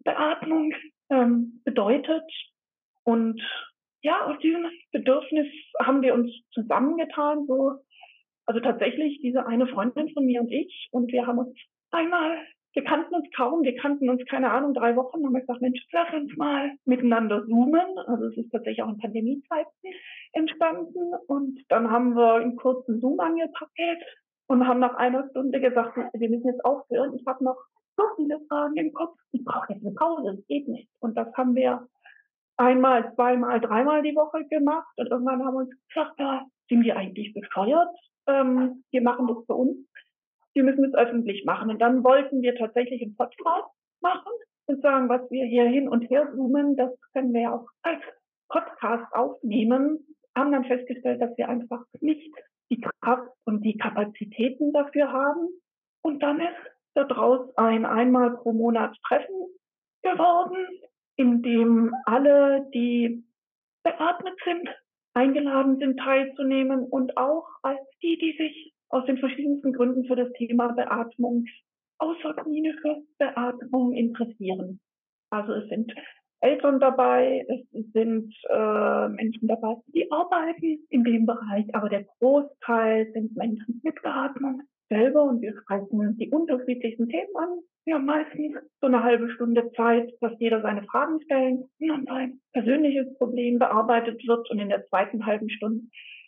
Beatmung 0.04 0.74
ähm, 1.10 1.62
bedeutet. 1.64 2.24
Und 3.04 3.40
ja, 4.02 4.26
aus 4.26 4.38
diesem 4.40 4.66
Bedürfnis 4.92 5.46
haben 5.80 6.02
wir 6.02 6.12
uns 6.12 6.30
zusammengetan, 6.52 7.46
so 7.46 7.78
also 8.46 8.60
tatsächlich 8.60 9.20
diese 9.20 9.46
eine 9.46 9.66
Freundin 9.66 10.10
von 10.10 10.24
mir 10.24 10.40
und 10.40 10.50
ich. 10.50 10.88
Und 10.90 11.12
wir 11.12 11.26
haben 11.26 11.38
uns 11.38 11.56
einmal, 11.90 12.38
wir 12.74 12.84
kannten 12.84 13.14
uns 13.14 13.28
kaum, 13.36 13.62
wir 13.62 13.76
kannten 13.76 14.10
uns, 14.10 14.24
keine 14.26 14.50
Ahnung, 14.50 14.74
drei 14.74 14.96
Wochen, 14.96 15.24
haben 15.24 15.32
wir 15.32 15.40
gesagt, 15.40 15.62
Mensch, 15.62 15.80
lass 15.92 16.12
uns 16.12 16.36
mal 16.36 16.72
miteinander 16.84 17.46
zoomen. 17.46 17.98
Also 18.06 18.26
es 18.26 18.36
ist 18.36 18.50
tatsächlich 18.50 18.82
auch 18.82 18.88
in 18.88 18.98
Pandemiezeiten 18.98 19.72
entstanden. 20.32 21.14
Und 21.28 21.60
dann 21.68 21.90
haben 21.90 22.14
wir 22.16 22.34
einen 22.34 22.56
kurzen 22.56 23.00
Zoom 23.00 23.20
angepackt 23.20 24.02
und 24.46 24.66
haben 24.66 24.80
nach 24.80 24.94
einer 24.96 25.28
Stunde 25.30 25.60
gesagt, 25.60 25.96
wir 25.96 26.30
müssen 26.30 26.48
jetzt 26.48 26.64
aufhören. 26.64 27.14
Ich 27.14 27.26
habe 27.26 27.44
noch 27.44 27.56
so 27.96 28.04
viele 28.16 28.40
Fragen 28.48 28.76
im 28.76 28.92
Kopf. 28.92 29.16
Ich 29.32 29.44
brauche 29.44 29.72
jetzt 29.72 29.84
eine 29.84 29.94
Pause, 29.94 30.36
das 30.36 30.46
geht 30.46 30.68
nicht. 30.68 30.88
Und 31.00 31.16
das 31.16 31.32
haben 31.34 31.54
wir 31.54 31.86
einmal, 32.56 33.14
zweimal, 33.14 33.60
dreimal 33.60 34.02
die 34.02 34.14
Woche 34.14 34.44
gemacht. 34.46 34.92
Und 34.96 35.10
irgendwann 35.10 35.44
haben 35.44 35.54
wir 35.54 35.60
uns 35.60 35.74
gesagt, 35.88 36.18
ja, 36.18 36.44
sind 36.68 36.84
wir 36.84 36.96
eigentlich 36.96 37.32
bescheuert? 37.32 37.88
Ähm, 38.26 38.84
wir 38.90 39.02
machen 39.02 39.26
das 39.26 39.44
für 39.46 39.54
uns, 39.54 39.76
wir 40.54 40.64
müssen 40.64 40.84
es 40.84 40.94
öffentlich 40.94 41.44
machen. 41.44 41.70
Und 41.70 41.78
dann 41.80 42.04
wollten 42.04 42.42
wir 42.42 42.54
tatsächlich 42.56 43.02
einen 43.02 43.16
Podcast 43.16 43.68
machen 44.00 44.32
und 44.66 44.82
sagen, 44.82 45.08
was 45.08 45.30
wir 45.30 45.44
hier 45.46 45.64
hin 45.64 45.88
und 45.88 46.02
her 46.10 46.30
zoomen, 46.34 46.76
das 46.76 46.92
können 47.12 47.32
wir 47.34 47.52
auch 47.52 47.66
als 47.82 48.02
Podcast 48.48 49.12
aufnehmen, 49.12 50.06
haben 50.36 50.52
dann 50.52 50.64
festgestellt, 50.64 51.20
dass 51.20 51.36
wir 51.36 51.48
einfach 51.48 51.84
nicht 52.00 52.32
die 52.70 52.80
Kraft 52.80 53.30
und 53.44 53.62
die 53.62 53.76
Kapazitäten 53.76 54.72
dafür 54.72 55.12
haben. 55.12 55.48
Und 56.02 56.22
dann 56.22 56.40
ist 56.40 56.56
daraus 56.94 57.56
ein 57.56 57.84
einmal 57.84 58.36
pro 58.36 58.52
Monat 58.52 58.96
Treffen 59.06 59.48
geworden, 60.02 60.56
in 61.16 61.42
dem 61.42 61.94
alle, 62.04 62.68
die 62.72 63.24
beatmet 63.82 64.38
sind, 64.44 64.68
eingeladen 65.14 65.78
sind, 65.78 65.98
teilzunehmen 65.98 66.84
und 66.84 67.16
auch 67.16 67.46
als 67.62 67.80
die, 68.02 68.18
die 68.18 68.36
sich 68.36 68.74
aus 68.88 69.06
den 69.06 69.18
verschiedensten 69.18 69.72
Gründen 69.72 70.04
für 70.04 70.16
das 70.16 70.32
Thema 70.32 70.68
Beatmung, 70.72 71.46
außerklinische 71.98 73.02
Beatmung 73.18 73.92
interessieren. 73.92 74.80
Also 75.30 75.52
es 75.54 75.68
sind 75.68 75.92
Eltern 76.40 76.78
dabei, 76.78 77.46
es 77.48 77.92
sind 77.92 78.34
äh, 78.50 79.08
Menschen 79.08 79.48
dabei, 79.48 79.76
die 79.86 80.10
arbeiten 80.12 80.86
in 80.90 81.02
dem 81.02 81.26
Bereich, 81.26 81.74
aber 81.74 81.88
der 81.88 82.04
Großteil 82.18 83.10
sind 83.12 83.34
Menschen 83.34 83.80
mit 83.82 84.00
Beatmung 84.02 84.62
selber 84.88 85.24
und 85.24 85.40
wir 85.40 85.54
sprechen 85.62 86.16
die 86.18 86.30
unterschiedlichsten 86.30 87.08
Themen 87.08 87.36
an. 87.36 87.58
Wir 87.86 87.96
haben 87.96 88.06
meistens 88.06 88.56
so 88.80 88.86
eine 88.86 89.02
halbe 89.02 89.30
Stunde 89.30 89.70
Zeit, 89.72 90.10
dass 90.20 90.32
jeder 90.38 90.62
seine 90.62 90.84
Fragen 90.84 91.20
stellen 91.22 91.64
und 91.80 92.06
dann 92.06 92.16
ein 92.16 92.40
persönliches 92.52 93.16
Problem 93.18 93.58
bearbeitet 93.58 94.26
wird 94.26 94.50
und 94.50 94.58
in 94.58 94.70
der 94.70 94.86
zweiten 94.86 95.26
halben 95.26 95.50
Stunde 95.50 95.84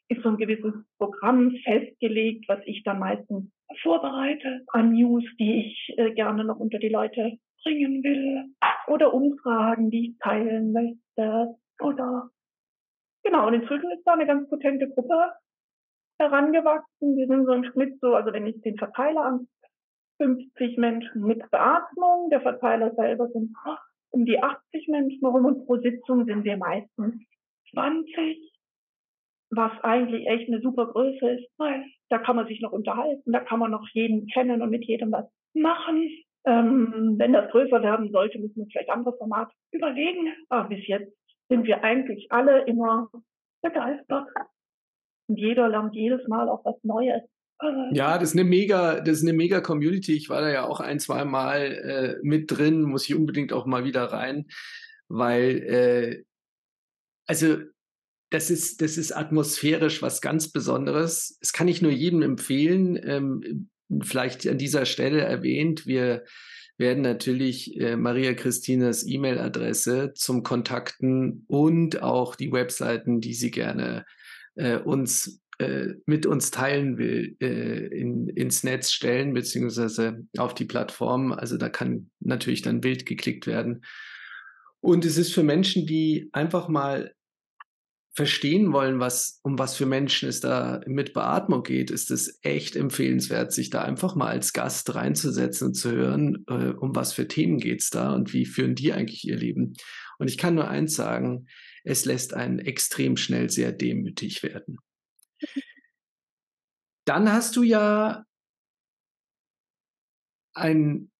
ist 0.08 0.22
so 0.22 0.28
ein 0.28 0.36
gewisses 0.36 0.74
Programm 0.98 1.56
festgelegt, 1.64 2.44
was 2.48 2.60
ich 2.66 2.82
dann 2.84 2.98
meistens 2.98 3.50
vorbereite 3.82 4.62
an 4.68 4.92
News, 4.92 5.24
die 5.38 5.66
ich 5.66 5.94
äh, 5.98 6.12
gerne 6.12 6.44
noch 6.44 6.58
unter 6.58 6.78
die 6.78 6.88
Leute 6.88 7.38
bringen 7.64 8.04
will 8.04 8.44
oder 8.86 9.12
Umfragen, 9.12 9.90
die 9.90 10.10
ich 10.10 10.18
teilen 10.18 10.72
möchte 10.72 11.56
oder 11.80 12.30
genau. 13.24 13.48
Und 13.48 13.54
inzwischen 13.54 13.90
ist 13.90 14.04
da 14.04 14.12
eine 14.12 14.26
ganz 14.26 14.48
potente 14.48 14.88
Gruppe 14.88 15.32
herangewachsen. 16.18 17.16
Wir 17.16 17.26
sind 17.26 17.46
so 17.46 17.52
im 17.52 17.64
Schnitt 17.64 17.98
so, 18.00 18.14
also 18.14 18.32
wenn 18.32 18.46
ich 18.46 18.60
den 18.62 18.76
Verteiler 18.76 19.22
an 19.22 19.48
50 20.18 20.78
Menschen 20.78 21.22
mit 21.22 21.50
Beatmung, 21.50 22.30
der 22.30 22.40
Verteiler 22.40 22.94
selber 22.94 23.28
sind 23.28 23.54
um 24.10 24.24
die 24.24 24.42
80 24.42 24.88
Menschen 24.88 25.26
rum 25.26 25.44
und 25.44 25.66
pro 25.66 25.76
Sitzung 25.76 26.24
sind 26.24 26.44
wir 26.44 26.56
meistens 26.56 27.22
20, 27.70 28.52
was 29.50 29.72
eigentlich 29.82 30.26
echt 30.26 30.48
eine 30.48 30.60
super 30.60 30.86
Größe 30.86 31.28
ist, 31.30 31.48
weil 31.58 31.84
da 32.08 32.18
kann 32.18 32.36
man 32.36 32.46
sich 32.46 32.60
noch 32.60 32.72
unterhalten, 32.72 33.32
da 33.32 33.40
kann 33.40 33.58
man 33.58 33.70
noch 33.70 33.86
jeden 33.92 34.26
kennen 34.28 34.62
und 34.62 34.70
mit 34.70 34.84
jedem 34.84 35.12
was 35.12 35.26
machen. 35.54 36.08
Ähm, 36.46 37.16
wenn 37.18 37.32
das 37.32 37.50
größer 37.50 37.82
werden 37.82 38.10
sollte, 38.12 38.38
müssen 38.38 38.56
wir 38.56 38.66
vielleicht 38.70 38.90
andere 38.90 39.16
Formate 39.16 39.52
überlegen. 39.72 40.32
Aber 40.48 40.68
bis 40.68 40.86
jetzt 40.86 41.12
sind 41.48 41.66
wir 41.66 41.82
eigentlich 41.82 42.28
alle 42.30 42.62
immer 42.62 43.08
begeistert. 43.62 44.28
Und 45.28 45.38
jeder 45.38 45.68
lernt 45.68 45.94
jedes 45.94 46.26
Mal 46.28 46.48
auch 46.48 46.64
was 46.64 46.76
Neues. 46.82 47.22
Ja, 47.92 48.18
das 48.18 48.30
ist 48.30 48.38
eine 48.38 48.48
mega, 48.48 49.00
das 49.00 49.18
ist 49.18 49.22
eine 49.22 49.32
mega 49.32 49.60
Community. 49.60 50.12
Ich 50.12 50.28
war 50.28 50.40
da 50.40 50.50
ja 50.50 50.64
auch 50.64 50.80
ein, 50.80 51.00
zwei 51.00 51.24
Mal 51.24 51.60
äh, 51.60 52.16
mit 52.22 52.50
drin, 52.50 52.82
muss 52.82 53.08
ich 53.08 53.14
unbedingt 53.14 53.52
auch 53.52 53.66
mal 53.66 53.84
wieder 53.84 54.04
rein, 54.04 54.46
weil 55.08 55.62
äh, 55.62 56.24
also 57.26 57.58
das 58.30 58.50
ist, 58.50 58.82
das 58.82 58.98
ist 58.98 59.12
atmosphärisch 59.12 60.02
was 60.02 60.20
ganz 60.20 60.50
Besonderes. 60.50 61.38
Es 61.40 61.52
kann 61.52 61.68
ich 61.68 61.82
nur 61.82 61.92
jedem 61.92 62.22
empfehlen. 62.22 62.98
Ähm, 63.02 63.68
vielleicht 64.02 64.46
an 64.48 64.58
dieser 64.58 64.84
Stelle 64.84 65.20
erwähnt, 65.20 65.86
wir 65.86 66.24
werden 66.76 67.02
natürlich 67.02 67.80
äh, 67.80 67.96
Maria 67.96 68.34
Christinas 68.34 69.06
E-Mail-Adresse 69.06 70.12
zum 70.14 70.42
Kontakten 70.42 71.44
und 71.46 72.02
auch 72.02 72.36
die 72.36 72.52
Webseiten, 72.52 73.20
die 73.20 73.34
sie 73.34 73.50
gerne 73.50 74.04
äh, 74.56 74.76
uns 74.76 75.40
äh, 75.58 75.94
mit 76.04 76.26
uns 76.26 76.50
teilen 76.50 76.98
will, 76.98 77.36
äh, 77.40 77.86
in, 77.86 78.28
ins 78.28 78.62
Netz 78.62 78.92
stellen, 78.92 79.32
beziehungsweise 79.32 80.26
auf 80.36 80.52
die 80.52 80.66
Plattform. 80.66 81.32
Also 81.32 81.56
da 81.56 81.70
kann 81.70 82.10
natürlich 82.20 82.60
dann 82.60 82.82
Bild 82.82 83.06
geklickt 83.06 83.46
werden. 83.46 83.82
Und 84.80 85.06
es 85.06 85.16
ist 85.16 85.32
für 85.32 85.42
Menschen, 85.42 85.86
die 85.86 86.28
einfach 86.32 86.68
mal 86.68 87.14
verstehen 88.16 88.72
wollen, 88.72 88.98
was, 88.98 89.40
um 89.42 89.58
was 89.58 89.76
für 89.76 89.84
Menschen 89.84 90.28
es 90.28 90.40
da 90.40 90.80
mit 90.86 91.12
Beatmung 91.12 91.62
geht, 91.62 91.90
ist 91.90 92.10
es 92.10 92.38
echt 92.42 92.74
empfehlenswert, 92.74 93.52
sich 93.52 93.68
da 93.68 93.82
einfach 93.82 94.14
mal 94.14 94.28
als 94.28 94.54
Gast 94.54 94.94
reinzusetzen 94.94 95.68
und 95.68 95.74
zu 95.74 95.90
hören, 95.92 96.44
äh, 96.48 96.70
um 96.70 96.94
was 96.96 97.12
für 97.12 97.28
Themen 97.28 97.58
geht 97.58 97.82
es 97.82 97.90
da 97.90 98.14
und 98.14 98.32
wie 98.32 98.46
führen 98.46 98.74
die 98.74 98.92
eigentlich 98.92 99.26
ihr 99.26 99.36
Leben. 99.36 99.74
Und 100.18 100.28
ich 100.28 100.38
kann 100.38 100.54
nur 100.54 100.68
eins 100.68 100.94
sagen, 100.94 101.46
es 101.86 102.04
lässt 102.04 102.34
einen 102.34 102.58
extrem 102.58 103.16
schnell 103.16 103.48
sehr 103.48 103.70
demütig 103.70 104.42
werden. 104.42 104.78
Dann 107.06 107.32
hast 107.32 107.54
du 107.54 107.62
ja 107.62 108.24
ein, 110.54 111.12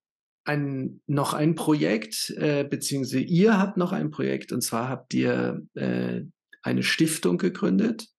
ein, 0.43 1.01
noch 1.07 1.33
ein 1.33 1.55
Projekt, 1.55 2.31
äh, 2.31 2.65
beziehungsweise 2.65 3.21
ihr 3.21 3.57
habt 3.57 3.77
noch 3.77 3.93
ein 3.93 4.11
Projekt, 4.11 4.51
und 4.51 4.61
zwar 4.61 4.89
habt 4.89 5.13
ihr 5.13 5.65
äh, 5.75 6.23
eine 6.61 6.83
Stiftung 6.83 7.37
gegründet, 7.37 8.09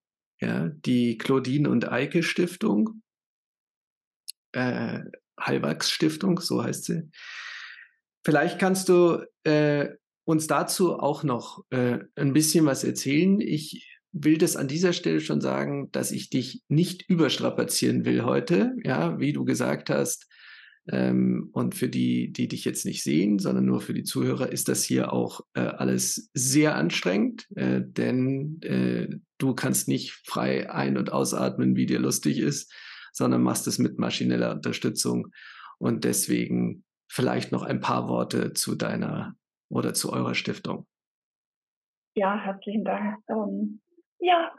ja, 0.41 0.69
die 0.69 1.19
Claudine 1.19 1.69
und 1.69 1.93
Eike 1.93 2.23
Stiftung, 2.23 3.03
äh, 4.53 5.01
Halwachs 5.39 5.91
Stiftung, 5.91 6.41
so 6.41 6.65
heißt 6.65 6.85
sie. 6.85 7.11
Vielleicht 8.25 8.59
kannst 8.59 8.89
du 8.89 9.27
äh, 9.45 9.91
uns 10.29 10.47
dazu 10.47 10.93
auch 10.93 11.25
noch 11.25 11.65
äh, 11.71 12.01
ein 12.15 12.35
bisschen 12.35 12.67
was 12.67 12.85
erzählen. 12.85 13.41
Ich 13.41 13.99
will 14.13 14.37
das 14.37 14.57
an 14.57 14.69
dieser 14.69 14.93
Stelle 14.93 15.21
schon 15.21 15.41
sagen, 15.41 15.91
dass 15.91 16.13
ich 16.13 16.29
dich 16.29 16.61
nicht 16.69 17.09
überstrapazieren 17.09 18.05
will 18.05 18.25
heute. 18.25 18.75
Ja, 18.85 19.19
wie 19.19 19.33
du 19.33 19.47
gesagt 19.47 19.89
hast, 19.89 20.29
ähm, 20.91 21.49
und 21.53 21.75
für 21.75 21.89
die, 21.89 22.31
die 22.31 22.47
dich 22.47 22.67
jetzt 22.67 22.85
nicht 22.85 23.03
sehen, 23.03 23.39
sondern 23.39 23.65
nur 23.65 23.81
für 23.81 23.95
die 23.95 24.05
Zuhörer, 24.05 24.53
ist 24.53 24.69
das 24.69 24.85
hier 24.85 25.15
auch 25.15 25.41
äh, 25.55 25.61
alles 25.61 26.29
sehr 26.35 26.77
anstrengend, 26.77 27.47
äh, 27.57 27.81
denn 27.83 28.61
äh, 28.61 29.09
du 29.39 29.55
kannst 29.55 29.89
nicht 29.89 30.13
frei 30.27 30.71
ein- 30.71 30.99
und 30.99 31.11
ausatmen, 31.11 31.75
wie 31.75 31.87
dir 31.87 32.01
lustig 32.01 32.39
ist, 32.39 32.71
sondern 33.15 33.43
machst 33.43 33.67
es 33.67 33.79
mit 33.79 33.99
maschineller 33.99 34.53
Unterstützung. 34.53 35.29
Und 35.79 36.05
deswegen 36.05 36.85
vielleicht 37.07 37.51
noch 37.51 37.63
ein 37.63 37.81
paar 37.81 38.09
Worte 38.09 38.53
zu 38.53 38.75
deiner 38.75 39.35
oder 39.71 39.95
zu 39.95 40.13
eurer 40.13 40.35
Stiftung. 40.35 40.87
Ja, 42.15 42.37
herzlichen 42.39 42.85
Dank. 42.85 43.19
Ähm, 43.29 43.81
ja, 44.19 44.53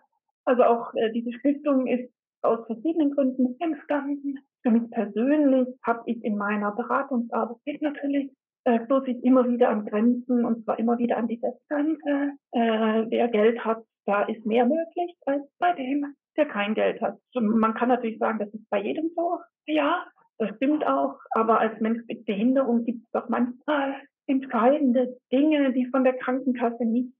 also 0.45 0.63
auch 0.63 0.93
äh, 0.95 1.11
diese 1.11 1.33
Stiftung 1.33 1.87
ist 1.87 2.11
aus 2.41 2.65
verschiedenen 2.67 3.11
Gründen 3.11 3.55
entstanden. 3.59 4.39
Für 4.61 4.71
mich 4.71 4.89
persönlich 4.91 5.67
habe 5.83 6.03
ich 6.05 6.23
in 6.23 6.37
meiner 6.37 6.71
Beratungsarbeit 6.71 7.81
natürlich 7.81 8.31
äh, 8.65 8.85
stoße 8.85 9.11
ich 9.11 9.23
immer 9.23 9.47
wieder 9.47 9.69
an 9.69 9.85
Grenzen 9.85 10.45
und 10.45 10.63
zwar 10.63 10.79
immer 10.79 10.97
wieder 10.97 11.17
an 11.17 11.27
die 11.27 11.39
Grenze. 11.39 12.33
Äh, 12.51 13.05
wer 13.09 13.27
Geld 13.29 13.63
hat, 13.63 13.83
da 14.05 14.23
ist 14.23 14.45
mehr 14.45 14.65
möglich 14.65 15.15
als 15.25 15.43
bei 15.59 15.73
dem, 15.73 16.15
der 16.37 16.45
kein 16.45 16.75
Geld 16.75 17.01
hat. 17.01 17.17
Man 17.33 17.73
kann 17.73 17.89
natürlich 17.89 18.19
sagen, 18.19 18.39
das 18.39 18.53
ist 18.53 18.69
bei 18.69 18.81
jedem 18.81 19.11
so. 19.15 19.39
Ja, 19.65 20.05
das 20.37 20.55
stimmt 20.57 20.85
auch. 20.85 21.19
Aber 21.31 21.59
als 21.59 21.79
Mensch 21.79 22.01
mit 22.07 22.25
Behinderung 22.25 22.83
gibt 22.85 23.03
es 23.03 23.11
doch 23.11 23.29
manchmal 23.29 23.95
entscheidende 24.29 25.17
Dinge, 25.31 25.73
die 25.73 25.87
von 25.87 26.03
der 26.03 26.13
Krankenkasse 26.13 26.85
nicht 26.85 27.13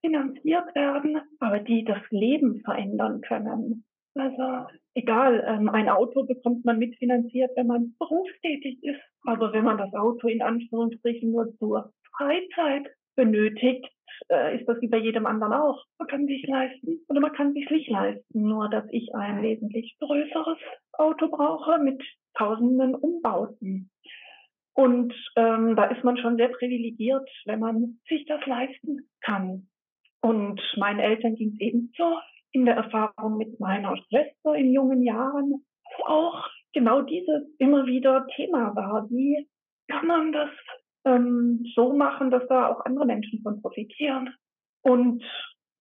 finanziert 0.00 0.74
werden, 0.74 1.20
aber 1.38 1.60
die 1.60 1.84
das 1.84 2.02
Leben 2.10 2.60
verändern 2.64 3.20
können. 3.20 3.84
Also 4.14 4.66
egal, 4.94 5.44
ähm, 5.46 5.68
ein 5.68 5.88
Auto 5.88 6.24
bekommt 6.24 6.64
man 6.64 6.78
mitfinanziert, 6.78 7.50
wenn 7.56 7.66
man 7.66 7.94
berufstätig 7.98 8.82
ist. 8.82 9.00
Aber 9.24 9.52
wenn 9.52 9.64
man 9.64 9.78
das 9.78 9.92
Auto 9.94 10.28
in 10.28 10.42
Anführungsstrichen 10.42 11.30
nur 11.30 11.56
zur 11.58 11.92
Freizeit 12.16 12.88
benötigt, 13.16 13.86
äh, 14.28 14.58
ist 14.58 14.68
das 14.68 14.80
wie 14.80 14.88
bei 14.88 14.98
jedem 14.98 15.26
anderen 15.26 15.52
auch. 15.52 15.82
Man 15.98 16.08
kann 16.08 16.26
sich 16.26 16.46
leisten 16.46 17.00
oder 17.08 17.20
man 17.20 17.32
kann 17.32 17.54
sich 17.54 17.70
nicht 17.70 17.88
leisten. 17.88 18.42
Nur 18.42 18.68
dass 18.68 18.84
ich 18.90 19.14
ein 19.14 19.42
wesentlich 19.42 19.96
größeres 20.00 20.58
Auto 20.92 21.28
brauche 21.28 21.78
mit 21.78 22.02
tausenden 22.36 22.94
Umbauten. 22.94 23.90
Und 24.74 25.14
ähm, 25.36 25.76
da 25.76 25.84
ist 25.84 26.02
man 26.02 26.16
schon 26.16 26.36
sehr 26.36 26.48
privilegiert, 26.48 27.28
wenn 27.44 27.60
man 27.60 28.00
sich 28.08 28.24
das 28.26 28.44
leisten 28.46 29.08
kann. 29.20 29.68
Und 30.22 30.60
meinen 30.76 31.00
Eltern 31.00 31.34
ging 31.34 31.52
es 31.52 31.60
ebenso 31.60 32.18
in 32.52 32.64
der 32.64 32.76
Erfahrung 32.76 33.38
mit 33.38 33.58
meiner 33.60 33.96
Schwester 33.96 34.54
in 34.54 34.72
jungen 34.72 35.02
Jahren, 35.02 35.64
wo 35.96 36.04
auch 36.04 36.48
genau 36.72 37.02
dieses 37.02 37.42
immer 37.58 37.86
wieder 37.86 38.26
Thema 38.36 38.74
war. 38.74 39.08
Wie 39.10 39.48
kann 39.88 40.06
man 40.06 40.32
das 40.32 40.50
ähm, 41.04 41.64
so 41.74 41.92
machen, 41.92 42.30
dass 42.30 42.46
da 42.48 42.68
auch 42.68 42.84
andere 42.84 43.06
Menschen 43.06 43.42
von 43.42 43.60
profitieren? 43.60 44.34
Und 44.82 45.22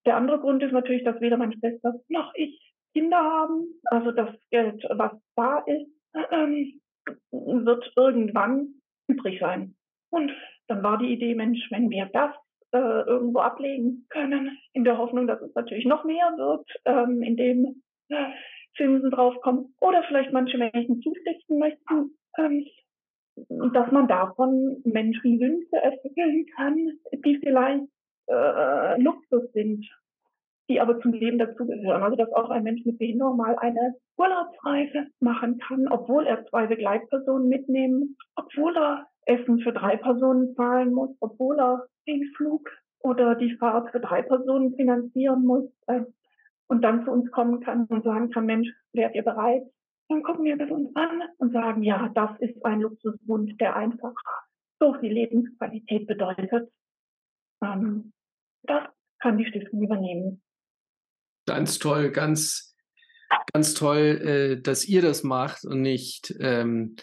der 0.06 0.18
andere 0.18 0.40
Grund 0.40 0.64
ist 0.64 0.72
natürlich, 0.72 1.04
dass 1.04 1.22
weder 1.22 1.38
meine 1.38 1.54
Schwester 1.54 1.94
noch 2.10 2.34
ich 2.36 2.60
Kinder 2.94 3.18
haben. 3.18 3.66
Also 3.86 4.12
das 4.12 4.30
Geld, 4.50 4.84
was 4.90 5.12
da 5.36 5.60
ist, 5.60 5.90
ähm, 6.32 6.82
wird 7.32 7.92
irgendwann 7.96 8.81
übrig 9.08 9.40
sein. 9.40 9.76
Und 10.10 10.32
dann 10.68 10.84
war 10.84 10.98
die 10.98 11.14
Idee, 11.14 11.36
Mensch, 11.36 11.60
wenn 11.70 11.90
wir 11.90 12.10
das 12.14 12.34
äh, 12.72 12.78
irgendwo 12.78 13.40
ablegen 13.40 14.06
können, 14.10 14.58
in 14.74 14.84
der 14.84 14.98
Hoffnung, 14.98 15.28
dass 15.28 15.42
es 15.42 15.54
natürlich 15.56 15.86
noch 15.86 16.04
mehr 16.04 16.34
wird, 16.38 16.70
ähm, 16.86 17.22
indem 17.22 17.82
äh, 18.10 18.30
Zinsen 18.78 19.12
draufkommen 19.12 19.76
oder 19.82 20.04
vielleicht 20.04 20.32
manche 20.32 20.58
Menschen 20.58 21.02
zustiften 21.02 21.60
möchten, 21.60 22.18
ähm, 22.38 22.66
dass 23.74 23.92
man 23.92 24.08
davon 24.08 24.82
Menschenwünsche 24.84 25.76
erfüllen 25.76 26.46
kann, 26.56 26.92
die 27.26 27.38
vielleicht 27.38 27.88
äh, 28.28 29.02
Luxus 29.02 29.52
sind, 29.54 29.86
die 30.72 30.80
aber 30.80 31.00
zum 31.02 31.12
Leben 31.12 31.38
dazugehören. 31.38 32.02
Also 32.02 32.16
dass 32.16 32.32
auch 32.32 32.50
ein 32.50 32.64
Mensch 32.64 32.86
mit 32.86 32.98
Behinderung 32.98 33.38
mal 33.38 33.58
eine 33.58 33.96
Urlaubsreise 34.18 35.08
machen 35.20 35.60
kann, 35.60 35.88
obwohl 35.90 36.26
er 36.26 36.46
zwei 36.46 36.66
Begleitpersonen 36.68 37.50
mitnehmen, 37.50 38.18
obwohl 38.36 38.76
er 38.78 39.08
Essen 39.26 39.60
für 39.60 39.74
drei 39.74 39.98
Personen 39.98 40.56
zahlen 40.56 40.94
muss, 40.94 41.16
obwohl 41.20 41.60
er 41.60 41.86
den 42.08 42.24
Flug 42.36 42.70
oder 43.00 43.36
die 43.36 43.56
Fahrt 43.58 43.92
für 43.92 44.00
drei 44.00 44.22
Personen 44.22 44.76
finanzieren 44.76 45.44
muss 45.46 45.66
äh, 45.88 46.02
und 46.68 46.82
dann 46.82 47.04
zu 47.04 47.12
uns 47.12 47.30
kommen 47.32 47.60
kann 47.60 47.86
und 47.86 48.04
sagen 48.04 48.30
kann, 48.30 48.46
Mensch, 48.46 48.70
wärt 48.94 49.14
ihr 49.14 49.24
bereit? 49.24 49.64
Dann 50.08 50.24
gucken 50.24 50.46
wir 50.46 50.58
das 50.58 50.70
uns 50.72 50.96
an 50.96 51.24
und 51.38 51.52
sagen, 51.52 51.84
ja, 51.84 52.10
das 52.16 52.32
ist 52.40 52.64
ein 52.66 52.82
Luxuswunsch, 52.82 53.58
der 53.58 53.76
einfach 53.76 54.14
so 54.80 54.94
viel 54.96 55.12
Lebensqualität 55.12 56.08
bedeutet. 56.08 56.72
Ähm, 57.64 58.14
das 58.64 58.84
kann 59.20 59.38
die 59.38 59.46
Stiftung 59.46 59.82
übernehmen. 59.82 60.42
Ganz 61.46 61.80
toll, 61.80 62.12
ganz, 62.12 62.76
ganz 63.54 63.74
toll, 63.74 64.58
äh, 64.58 64.62
dass 64.62 64.86
ihr 64.86 65.02
das 65.02 65.24
macht 65.24 65.66
und 65.66 65.82
nicht 65.82 66.36
ähm, 66.40 66.96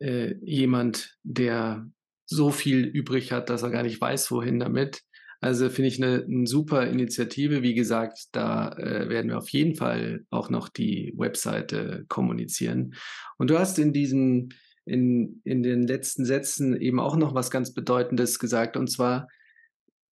äh, 0.00 0.34
jemand, 0.42 1.16
der 1.22 1.86
so 2.26 2.50
viel 2.50 2.84
übrig 2.84 3.32
hat, 3.32 3.50
dass 3.50 3.62
er 3.62 3.70
gar 3.70 3.82
nicht 3.82 4.00
weiß, 4.00 4.30
wohin 4.30 4.60
damit. 4.60 5.02
Also 5.40 5.70
finde 5.70 5.88
ich 5.88 6.02
eine, 6.02 6.24
eine, 6.24 6.46
super 6.46 6.86
Initiative. 6.86 7.62
Wie 7.62 7.74
gesagt, 7.74 8.26
da 8.32 8.72
äh, 8.72 9.08
werden 9.08 9.30
wir 9.30 9.38
auf 9.38 9.48
jeden 9.48 9.74
Fall 9.74 10.26
auch 10.30 10.50
noch 10.50 10.68
die 10.68 11.14
Webseite 11.16 12.04
kommunizieren. 12.08 12.94
Und 13.38 13.48
du 13.48 13.58
hast 13.58 13.78
in 13.78 13.92
diesem, 13.92 14.50
in, 14.84 15.40
in 15.44 15.62
den 15.62 15.86
letzten 15.86 16.26
Sätzen 16.26 16.78
eben 16.78 17.00
auch 17.00 17.16
noch 17.16 17.34
was 17.34 17.50
ganz 17.50 17.72
Bedeutendes 17.72 18.38
gesagt, 18.38 18.76
und 18.76 18.88
zwar, 18.88 19.28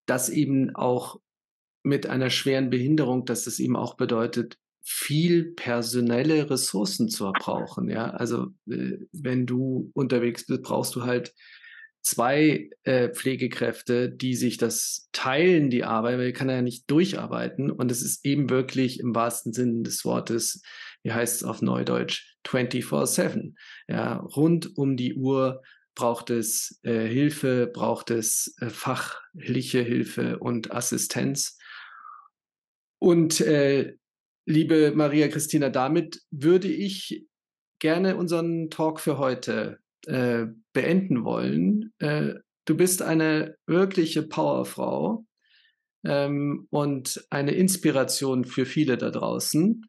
dass 0.07 0.31
eben 0.31 0.75
auch 0.75 1.21
mit 1.89 2.07
einer 2.07 2.31
schweren 2.31 2.71
Behinderung, 2.71 3.25
dass 3.25 3.45
das 3.45 3.59
eben 3.59 3.75
auch 3.75 3.97
bedeutet, 3.97 4.59
viel 4.83 5.53
personelle 5.55 6.49
Ressourcen 6.51 7.09
zu 7.09 7.25
verbrauchen. 7.25 7.89
Ja, 7.89 8.11
also 8.11 8.49
äh, 8.71 8.99
wenn 9.13 9.47
du 9.47 9.91
unterwegs 9.95 10.47
bist, 10.47 10.63
brauchst 10.63 10.95
du 10.95 11.05
halt 11.05 11.35
zwei 12.03 12.71
äh, 12.85 13.09
Pflegekräfte, 13.09 14.11
die 14.11 14.35
sich 14.35 14.57
das 14.57 15.09
teilen, 15.13 15.71
die 15.71 15.85
Arbeit, 15.85 16.19
weil 16.19 16.33
kann 16.33 16.49
ja 16.49 16.63
nicht 16.63 16.91
durcharbeiten. 16.91 17.71
Und 17.71 17.91
es 17.91 18.03
ist 18.03 18.25
eben 18.25 18.51
wirklich 18.51 19.01
im 19.01 19.15
wahrsten 19.15 19.53
Sinne 19.53 19.83
des 19.83 20.05
Wortes, 20.05 20.63
wie 21.03 21.13
heißt 21.13 21.37
es 21.37 21.45
auf 21.45 21.61
Neudeutsch, 21.61 22.37
24-7. 22.47 23.55
Ja, 23.89 24.17
rund 24.17 24.77
um 24.77 24.97
die 24.97 25.15
Uhr 25.15 25.63
braucht 25.95 26.31
es 26.31 26.79
äh, 26.83 27.07
Hilfe, 27.07 27.67
braucht 27.67 28.11
es 28.11 28.55
äh, 28.61 28.71
fachliche 28.71 29.83
Hilfe 29.83 30.39
und 30.39 30.73
Assistenz. 30.73 31.58
Und 33.09 33.41
äh, 33.41 33.95
liebe 34.45 34.93
Maria 34.95 35.29
Christina, 35.29 35.71
damit 35.71 36.21
würde 36.31 36.69
ich 36.69 37.25
gerne 37.79 38.19
unseren 38.19 38.69
Talk 38.69 39.01
für 39.01 39.17
heute 39.17 39.79
äh, 40.05 40.45
beenden 40.75 41.25
wollen. 41.25 41.95
Äh, 42.01 42.35
du 42.67 42.77
bist 42.77 43.01
eine 43.01 43.57
wirkliche 43.67 44.25
Powerfrau 44.25 45.25
ähm, 46.05 46.67
und 46.69 47.25
eine 47.31 47.53
Inspiration 47.53 48.45
für 48.45 48.67
viele 48.67 48.99
da 48.99 49.09
draußen. 49.09 49.87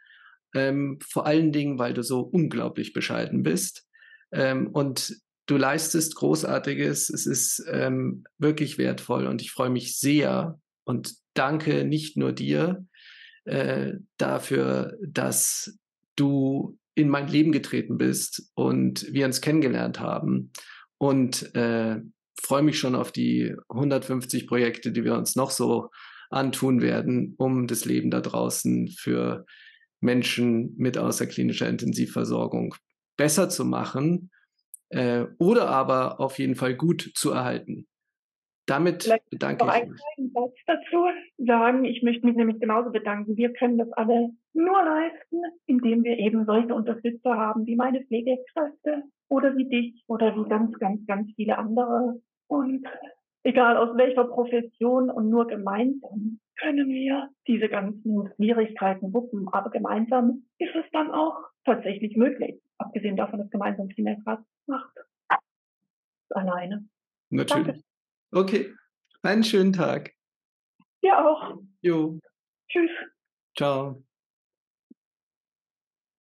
Ähm, 0.56 0.98
vor 1.06 1.26
allen 1.26 1.52
Dingen, 1.52 1.78
weil 1.78 1.94
du 1.94 2.04
so 2.04 2.22
unglaublich 2.22 2.94
bescheiden 2.94 3.44
bist. 3.44 3.86
Ähm, 4.32 4.68
und 4.68 5.14
du 5.46 5.58
leistest 5.58 6.16
Großartiges. 6.16 7.10
Es 7.10 7.26
ist 7.26 7.66
ähm, 7.70 8.24
wirklich 8.38 8.78
wertvoll 8.78 9.28
und 9.28 9.42
ich 9.42 9.52
freue 9.52 9.72
mich 9.72 9.98
sehr 9.98 10.58
und 10.86 11.16
danke 11.34 11.84
nicht 11.84 12.16
nur 12.16 12.32
dir 12.32 12.86
äh, 13.50 14.00
dafür, 14.18 14.98
dass 15.06 15.78
du 16.16 16.78
in 16.96 17.10
mein 17.10 17.28
Leben 17.28 17.52
getreten 17.52 17.98
bist 17.98 18.52
und 18.56 19.06
wir 19.12 19.26
uns 19.26 19.42
kennengelernt 19.42 20.00
haben. 20.00 20.52
Und 20.98 21.56
äh, 21.56 22.02
freue 22.42 22.62
mich 22.62 22.80
schon 22.80 22.96
auf 22.96 23.12
die 23.12 23.56
150 23.70 24.48
Projekte, 24.48 24.92
die 24.92 25.04
wir 25.04 25.16
uns 25.16 25.36
noch 25.36 25.52
so 25.52 25.90
antun 26.30 26.82
werden, 26.82 27.36
um 27.38 27.68
das 27.68 27.86
Leben 27.86 28.12
da 28.12 28.22
draußen 28.22 28.90
für 28.90 29.46
Menschen 30.02 30.76
mit 30.78 30.98
außerklinischer 30.98 31.68
Intensivversorgung 31.68 32.76
besser 33.18 33.50
zu 33.50 33.66
machen 33.66 34.30
äh, 34.90 35.26
oder 35.38 35.70
aber 35.70 36.20
auf 36.20 36.40
jeden 36.40 36.56
Fall 36.56 36.76
gut 36.76 37.12
zu 37.16 37.32
erhalten. 37.32 37.88
Damit 38.70 39.04
Vielleicht 39.04 39.30
bedanke 39.32 39.66
ich 39.66 39.90
mich. 39.90 40.02
einen 40.18 40.32
Satz 40.32 40.54
dazu 40.68 41.06
sagen. 41.40 41.86
Ich 41.86 42.04
möchte 42.04 42.26
mich 42.26 42.36
nämlich 42.36 42.60
genauso 42.60 42.92
bedanken. 42.92 43.36
Wir 43.36 43.52
können 43.54 43.80
das 43.80 43.92
alle 43.94 44.30
nur 44.54 44.84
leisten, 44.84 45.42
indem 45.66 46.04
wir 46.04 46.18
eben 46.20 46.46
solche 46.46 46.76
Unterstützer 46.76 47.36
haben, 47.36 47.66
wie 47.66 47.76
meine 47.76 48.04
Pflegekräfte 48.06 49.04
oder 49.28 49.58
wie 49.58 49.68
dich 49.68 50.04
oder 50.08 50.36
wie 50.36 50.48
ganz, 50.48 50.78
ganz, 50.78 51.04
ganz 51.08 51.32
viele 51.36 51.58
andere. 51.58 52.22
Und 52.48 52.86
egal 53.44 53.76
aus 53.76 53.98
welcher 53.98 54.26
Profession 54.26 55.10
und 55.10 55.30
nur 55.30 55.48
gemeinsam 55.48 56.40
können 56.60 56.90
wir 56.90 57.30
diese 57.48 57.70
ganzen 57.70 58.30
Schwierigkeiten 58.36 59.12
wuppen. 59.14 59.48
Aber 59.52 59.72
gemeinsam 59.72 60.44
ist 60.60 60.76
es 60.76 60.86
dann 60.92 61.10
auch 61.10 61.38
tatsächlich 61.66 62.16
möglich. 62.16 62.62
Abgesehen 62.78 63.16
davon, 63.16 63.40
dass 63.40 63.50
gemeinsam 63.50 63.90
viel 63.90 64.04
mehr 64.04 64.18
Kraft 64.24 64.44
macht. 64.68 64.96
Alleine. 66.30 66.86
Natürlich. 67.32 67.66
Danke. 67.66 67.89
Okay, 68.32 68.74
einen 69.24 69.44
schönen 69.44 69.74
Tag. 69.74 70.14
Ja 71.02 71.26
auch. 71.26 71.58
Jo. 71.82 72.20
Tschüss. 72.68 72.92
Ciao. 73.58 74.04